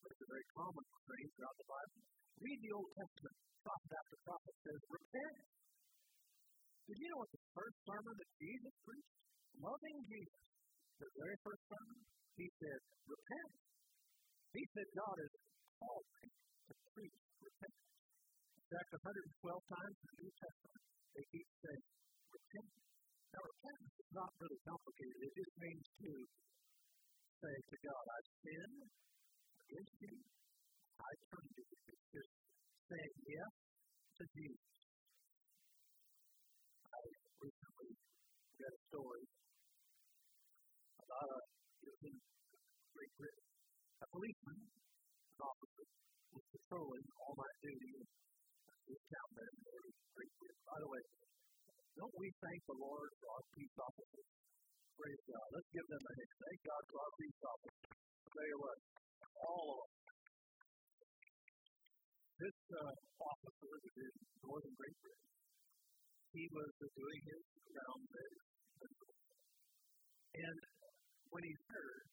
it's 0.09 0.24
a 0.24 0.30
very 0.30 0.46
common 0.57 0.84
phrase 1.05 1.30
throughout 1.36 1.59
the 1.61 1.68
Bible. 1.68 2.01
Read 2.40 2.59
the 2.64 2.72
Old 2.72 2.90
Testament. 2.96 3.36
Prophet 3.61 3.92
after 3.92 4.16
prophet 4.24 4.55
says, 4.64 4.80
repent. 4.88 5.40
Did 6.88 6.96
you 6.96 7.09
know 7.12 7.20
what 7.20 7.32
the 7.36 7.44
first 7.53 7.76
sermon 7.84 8.14
that 8.16 8.30
Jesus 8.40 8.74
preached? 8.82 9.14
Loving 9.61 9.98
Jesus. 10.09 10.42
The 10.96 11.09
very 11.20 11.36
first 11.44 11.62
sermon, 11.68 11.98
he 12.40 12.46
said, 12.57 12.80
repent. 13.05 13.53
He 14.57 14.62
said 14.72 14.86
God 14.96 15.16
has 15.20 15.32
called 15.76 16.09
me 16.16 16.26
to 16.32 16.74
preach 16.96 17.18
repentance. 17.44 17.92
In 18.57 18.64
fact, 18.72 18.88
112 18.96 19.74
times 19.76 19.96
in 20.01 20.07
the 20.09 20.16
New 20.24 20.32
Testament, 20.40 20.82
they 21.14 21.24
keep 21.28 21.48
saying, 21.61 21.84
repent. 22.32 22.72
Now, 23.30 23.42
repentance 23.44 23.96
is 24.01 24.11
not 24.16 24.30
really 24.40 24.61
complicated. 24.64 25.18
It 25.20 25.32
just 25.36 25.55
means 25.61 25.84
to 26.01 26.11
say 27.44 27.55
to 27.55 27.76
God, 27.84 28.05
I've 28.11 28.30
sinned 28.40 28.82
you. 29.70 30.18
I 30.98 31.12
turn 31.30 31.46
to 31.46 31.62
you. 31.62 31.78
It's 31.86 32.06
just 32.10 32.32
saying 32.90 33.14
yes 33.22 33.52
to 34.18 34.24
Jesus. 34.34 34.66
I 36.90 37.00
recently 37.38 37.90
read 37.94 38.74
a 38.74 38.82
story 38.90 39.24
about 41.06 41.28
a, 41.30 41.40
it 41.86 41.94
was 42.02 42.18
Great 42.98 43.14
Britain, 43.14 43.46
a 44.02 44.06
policeman, 44.10 44.58
an 44.58 45.40
officer, 45.46 45.86
was 46.34 46.44
patrolling 46.50 47.06
all 47.22 47.34
night 47.38 47.58
duty 47.62 47.90
in 47.94 48.06
this 48.90 49.02
town 49.06 49.28
there 49.38 49.54
in 49.54 49.94
Great 50.18 50.34
Britain. 50.34 50.62
By 50.66 50.78
the 50.82 50.88
way, 50.90 51.02
don't 51.94 52.16
we 52.18 52.28
thank 52.42 52.60
the 52.66 52.78
Lord 52.82 53.10
for 53.22 53.28
our 53.38 53.44
peace 53.54 53.76
officers? 53.78 54.28
Praise 54.98 55.22
God. 55.30 55.46
Let's 55.54 55.70
give 55.70 55.86
them 55.86 56.02
a 56.02 56.12
hand. 56.18 56.32
Thank 56.42 56.60
God 56.66 56.82
for 56.90 56.98
our 57.06 57.12
peace 57.22 57.40
officers. 57.46 57.86
I'll 58.20 58.34
tell 58.34 58.50
you 58.50 58.58
what, 58.60 58.78
all 59.40 59.84
of 59.84 59.88
them. 59.90 60.16
This 62.40 62.58
uh, 62.72 62.92
officer 63.20 63.66
was 63.68 63.84
in 63.84 64.12
northern 64.44 64.74
Great 64.80 64.96
Britain. 65.00 65.28
He 66.30 66.46
was 66.54 66.70
doing 66.80 67.20
his 67.26 67.42
round 67.74 68.04
there. 68.10 68.38
And 70.30 70.58
when 71.28 71.42
he 71.44 71.52
heard 71.68 72.06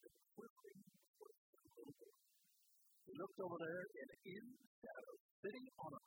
he 3.08 3.16
looked 3.16 3.40
over 3.40 3.56
there 3.58 3.88
and 3.88 4.12
in 4.28 4.44
the 4.52 4.68
shadow, 4.84 5.16
sitting 5.42 5.64
on 5.80 5.96
a 5.96 6.02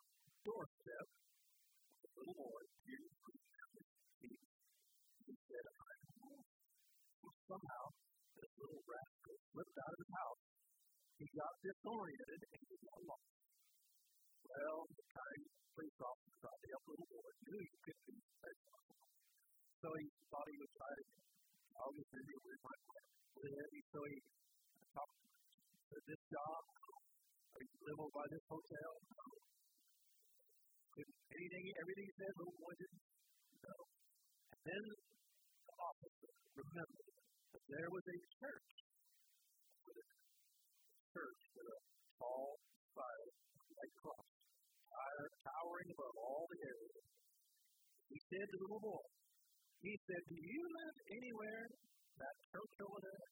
doorstep, 0.45 1.09
was 1.11 2.05
a 2.05 2.13
little 2.21 2.37
boy, 2.45 2.61
he 2.87 2.93
said, 5.49 5.65
I. 5.65 5.97
Somehow, 7.51 7.91
this 8.39 8.55
little 8.63 8.79
rascal 8.87 9.35
slipped 9.51 9.75
out 9.81 9.91
of 9.91 9.99
his 9.99 10.07
house. 10.15 10.50
He 11.21 11.29
got 11.37 11.53
disoriented 11.61 12.41
and 12.49 12.65
he 12.65 12.77
got 12.81 12.97
lost. 13.05 13.29
Well, 14.41 14.89
the 14.89 15.05
kind 15.05 15.43
police 15.77 16.01
officer 16.01 16.33
thought 16.41 16.59
the 16.65 16.71
young 16.73 16.87
little 16.89 17.09
boy 17.13 17.29
knew 17.45 17.61
he 17.61 17.77
could 17.85 18.01
be 18.09 18.17
responsible. 18.17 19.05
So 19.85 19.89
he 20.01 20.09
thought 20.33 20.49
he 20.49 20.57
would 20.65 20.75
try 20.81 20.93
to 20.97 21.05
jog 21.77 21.93
his 21.93 22.09
video 22.09 22.39
with 22.41 22.63
my 22.65 22.77
friend. 22.89 23.05
So 23.37 24.01
he 24.09 24.19
talked 24.97 25.21
to 25.21 25.97
this 26.09 26.23
job. 26.33 26.61
You 27.61 27.69
live 27.85 28.01
over 28.01 28.17
by 28.17 28.25
this 28.33 28.45
hotel. 28.49 28.91
Anything, 31.01 31.65
everything 31.85 32.07
he 32.09 32.15
said, 32.17 32.33
little 32.41 32.57
boy 32.57 32.73
didn't 32.81 33.05
know. 33.61 33.81
And 34.57 34.61
then 34.65 34.83
the 34.89 35.75
officer 35.77 36.33
remembered 36.57 37.13
that 37.53 37.65
there 37.69 37.89
was 37.93 38.05
a 38.09 38.19
church, 38.41 38.73
church 41.11 41.43
with 41.59 41.69
a 41.75 41.79
tall 42.19 42.55
spire, 42.95 43.31
white 43.75 43.97
cross, 43.99 44.27
towering 45.43 45.91
above 45.91 46.17
all 46.23 46.45
the 46.47 46.61
areas. 46.63 47.05
He 48.11 48.19
said 48.31 48.47
to 48.47 48.57
the 48.59 48.69
little 48.71 48.83
boy, 48.83 49.07
he 49.81 49.95
said, 50.07 50.23
Do 50.29 50.37
you 50.37 50.63
live 50.71 50.97
anywhere 51.09 51.65
that 52.21 52.37
church 52.53 52.77
over 52.85 53.01
there 53.01 53.27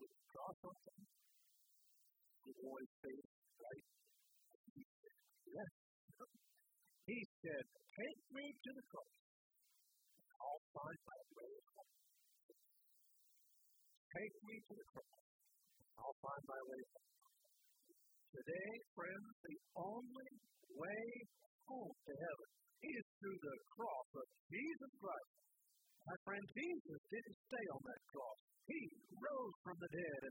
with 0.00 0.10
a 0.10 0.20
cross 0.32 0.58
on 0.66 0.76
it? 0.88 1.06
The 2.42 2.54
boy's 2.58 2.92
face 3.02 3.30
right. 3.60 3.86
He 4.72 4.82
said, 4.82 5.16
Yes. 5.52 5.72
He 7.06 7.18
said, 7.44 7.64
Take 7.92 8.22
me 8.32 8.46
to 8.50 8.70
the 8.72 8.84
cross. 8.88 9.14
I'll 10.42 10.64
find 10.74 11.00
my 11.06 11.20
way 11.38 11.52
home. 11.70 11.92
Take 14.10 14.36
me 14.48 14.56
to 14.64 14.74
the 14.74 14.86
cross. 14.96 15.31
I'll 15.98 16.20
find 16.22 16.42
my 16.48 16.60
way 16.68 16.82
home. 16.92 17.10
Today, 18.32 18.70
friends, 18.96 19.28
the 19.44 19.58
only 19.76 20.30
way 20.72 21.04
home 21.68 21.92
to 21.92 22.12
heaven 22.16 22.50
is 22.82 23.04
through 23.20 23.38
the 23.44 23.56
cross 23.76 24.08
of 24.16 24.26
Jesus 24.48 24.92
Christ. 24.98 25.32
My 26.02 26.18
friend, 26.26 26.44
Jesus 26.50 27.00
didn't 27.12 27.38
stay 27.46 27.66
on 27.70 27.82
that 27.86 28.02
cross. 28.10 28.38
He 28.66 28.80
rose 29.14 29.56
from 29.62 29.76
the 29.78 29.92
dead. 29.92 30.22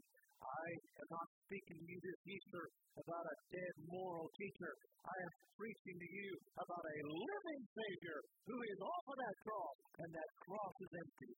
I 0.41 0.67
am 0.99 1.07
not 1.13 1.27
speaking 1.45 1.77
to 1.77 1.85
you 1.85 1.99
this 2.01 2.21
Easter 2.25 2.65
about 2.97 3.25
a 3.29 3.37
dead 3.53 3.75
moral 3.87 4.27
teacher. 4.33 4.73
I 5.05 5.15
am 5.15 5.31
preaching 5.53 5.97
to 6.01 6.09
you 6.09 6.29
about 6.57 6.85
a 6.85 6.99
living 7.05 7.61
Savior 7.71 8.19
who 8.49 8.57
is 8.57 8.79
off 8.81 9.05
of 9.05 9.17
that 9.21 9.37
cross, 9.45 9.77
and 10.01 10.09
that 10.11 10.31
cross 10.41 10.75
is 10.81 10.91
empty. 10.97 11.31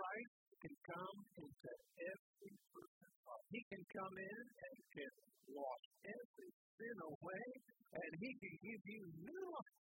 Christ 0.00 0.32
can 0.64 0.76
come 0.80 1.18
into 1.44 1.70
every 2.00 2.54
person's 2.72 3.18
heart. 3.20 3.44
He 3.52 3.60
can 3.68 3.84
come 3.92 4.16
in 4.16 4.40
and 4.48 4.76
can 4.96 5.12
wash 5.52 5.86
every 6.08 6.50
sin 6.56 6.96
away, 7.04 7.44
and 8.00 8.10
He 8.16 8.30
can 8.32 8.54
give 8.64 8.80
you 8.80 9.02
new 9.28 9.44
life. 9.44 9.76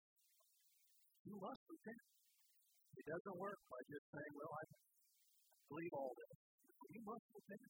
You 1.29 1.37
must 1.37 1.63
repent. 1.69 2.05
It 2.97 3.05
doesn't 3.13 3.37
work 3.37 3.61
by 3.69 3.81
just 3.93 4.07
saying, 4.09 4.33
well, 4.41 4.53
I 4.57 4.65
believe 5.69 5.93
all 6.01 6.13
this. 6.17 6.37
You 6.97 7.03
must 7.05 7.27
repent. 7.37 7.69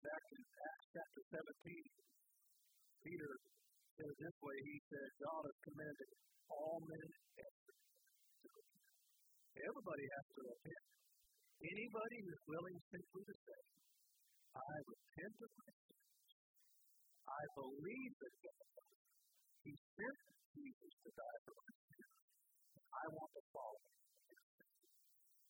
Back 0.00 0.24
in 0.32 0.40
Acts 0.48 0.86
chapter 0.96 1.22
17, 1.28 1.44
Peter 3.04 3.32
says 4.00 4.14
this 4.16 4.36
way, 4.40 4.56
he 4.64 4.76
said, 4.88 5.08
God 5.20 5.42
has 5.44 5.58
commanded 5.60 6.10
all 6.48 6.80
men 6.88 7.08
Everybody 9.56 10.04
has 10.04 10.26
to 10.36 10.40
repent. 10.46 10.84
Anybody 11.56 12.18
who's 12.20 12.44
willing 12.52 12.78
simply 12.92 13.22
to 13.26 13.34
say, 13.36 13.60
I 14.56 14.74
repent 14.86 15.36
of 15.40 15.50
my 15.56 15.70
sins. 15.72 16.04
I 17.26 17.42
believe 17.56 18.12
that 18.20 18.34
God, 18.44 18.68
He 19.64 19.72
sent 19.72 20.18
Jesus 20.52 20.92
to 21.00 21.10
die 21.16 21.38
for 21.48 21.54
my 21.56 21.72
sins. 21.88 22.12
I 22.76 23.04
want 23.08 23.30
to 23.36 23.42
follow 23.56 23.80
Him. 23.88 23.96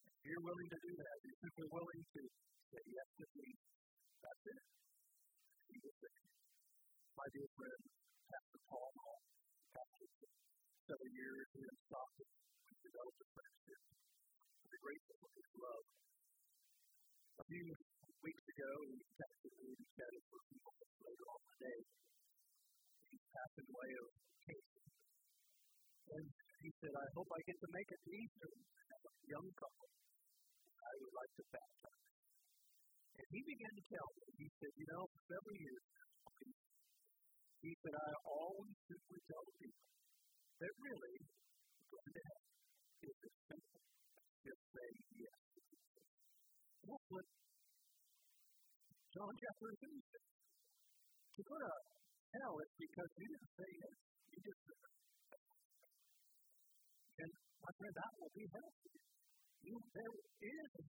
If 0.06 0.20
you're 0.30 0.46
willing 0.46 0.70
to 0.70 0.78
do 0.78 0.92
that, 0.94 1.16
you're 1.26 1.74
willing 1.74 2.02
to 2.06 2.22
say 2.70 2.82
yes 2.86 3.08
to 3.18 3.24
Jesus, 3.30 3.70
that's 4.22 4.44
it. 4.46 4.62
Will 5.66 5.98
say, 6.02 6.14
my 7.14 7.26
dear 7.34 7.48
friend, 7.52 7.82
Pastor 8.26 8.60
Paul 8.70 8.90
Hall, 8.96 9.20
pastor 9.74 10.08
several 10.86 11.12
years 11.14 11.46
in 11.58 11.70
Stockton, 11.86 12.30
we 12.66 12.74
developed 12.86 13.20
a 13.22 13.28
friendship. 13.34 13.82
We're 14.66 14.82
grateful 14.82 15.16
for 15.22 15.30
his 15.30 15.50
love. 15.62 15.86
A 17.38 17.44
few 17.46 17.64
weeks 18.18 18.44
ago, 18.50 18.70
he 18.90 18.98
texted 19.14 19.54
and 19.62 19.78
chatted 19.94 20.24
for 20.26 20.38
a 20.42 20.70
later 21.06 21.26
on 21.30 21.40
the 21.46 21.56
day. 21.62 21.80
He 23.06 23.16
passed 23.30 23.58
away 23.62 23.90
of 24.02 24.08
cancer. 24.42 24.84
And 26.06 26.26
he 26.66 26.70
said, 26.82 26.94
I 26.98 27.06
hope 27.14 27.30
I 27.30 27.40
get 27.46 27.58
to 27.62 27.70
make 27.70 27.90
it 27.94 28.00
to 28.02 28.10
Easter. 28.10 28.52
young 29.30 29.48
couple 29.54 29.86
I 29.86 30.92
would 30.98 31.14
like 31.14 31.32
to 31.38 31.44
baptize. 31.54 32.06
And 33.22 33.26
he 33.30 33.40
began 33.46 33.70
to 33.70 33.84
tell 33.86 34.08
me, 34.18 34.24
he 34.34 34.48
said, 34.50 34.72
you 34.74 34.86
know, 34.90 35.02
for 35.06 35.20
several 35.30 35.56
years 35.62 35.84
he 37.62 37.72
said, 37.82 37.94
I 37.98 38.10
always 38.30 38.76
simply 38.86 39.20
tell 39.26 39.42
people 39.58 39.86
that 40.58 40.72
really 40.78 41.16
going 41.90 42.12
to 42.14 42.22
heaven 42.22 42.50
is 43.06 43.18
as 43.26 43.34
simple 43.50 43.80
as 43.82 43.95
just 44.46 44.62
saying 44.70 45.02
yes. 45.18 45.40
That's 46.86 47.06
what 47.10 47.26
John 49.10 49.32
chapter 49.34 49.70
2 49.74 49.90
says. 49.90 50.28
To 51.36 51.42
go 51.42 51.56
to 51.58 51.72
hell 52.36 52.54
is 52.62 52.72
because 52.78 53.10
you 53.18 53.26
didn't 53.26 53.52
say 53.58 53.70
yes. 53.76 53.96
You 54.30 54.38
just 54.46 54.60
said 54.66 54.80
And 57.26 57.30
my 57.58 57.72
friend, 57.74 57.94
that 57.96 58.12
will 58.22 58.34
be 58.36 58.44
hell 58.54 58.70
for 58.70 58.90
you. 59.66 59.76
There 59.96 60.14
is 60.46 60.70
a 60.78 60.84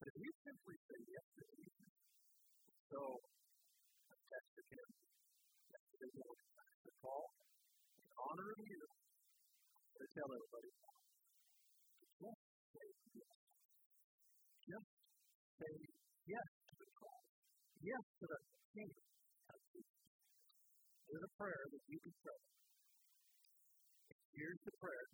But 0.00 0.08
if 0.08 0.16
you 0.16 0.32
simply 0.40 0.76
say 0.88 1.00
yes 1.04 1.26
to 1.36 1.42
Jesus, 1.52 1.90
so 2.86 3.00
I 4.08 4.16
texted 4.16 4.66
him 4.72 4.88
yesterday 5.68 6.12
morning. 6.16 6.48
I 6.56 6.64
Paul, 7.02 7.28
in 7.92 8.08
honor 8.16 8.48
of 8.56 8.60
you, 8.62 8.82
to 8.88 10.04
tell 10.16 10.28
everybody, 10.32 10.70
just 12.16 12.40
say 12.72 12.88
yes. 13.16 13.36
Just 14.66 14.88
say 15.56 15.74
yes 16.28 16.48
to 16.68 16.74
the 16.76 16.88
cross. 17.00 17.26
Yes 17.80 18.04
to 18.20 18.24
the 18.28 18.40
kingdom 18.76 19.06
of 19.48 19.58
Jesus. 19.72 20.00
There's 21.06 21.24
a 21.24 21.32
prayer 21.40 21.64
that 21.72 21.84
you 21.88 21.98
can 22.02 22.14
pray. 22.20 22.42
Here's 24.36 24.62
the 24.68 24.74
prayer. 24.76 25.08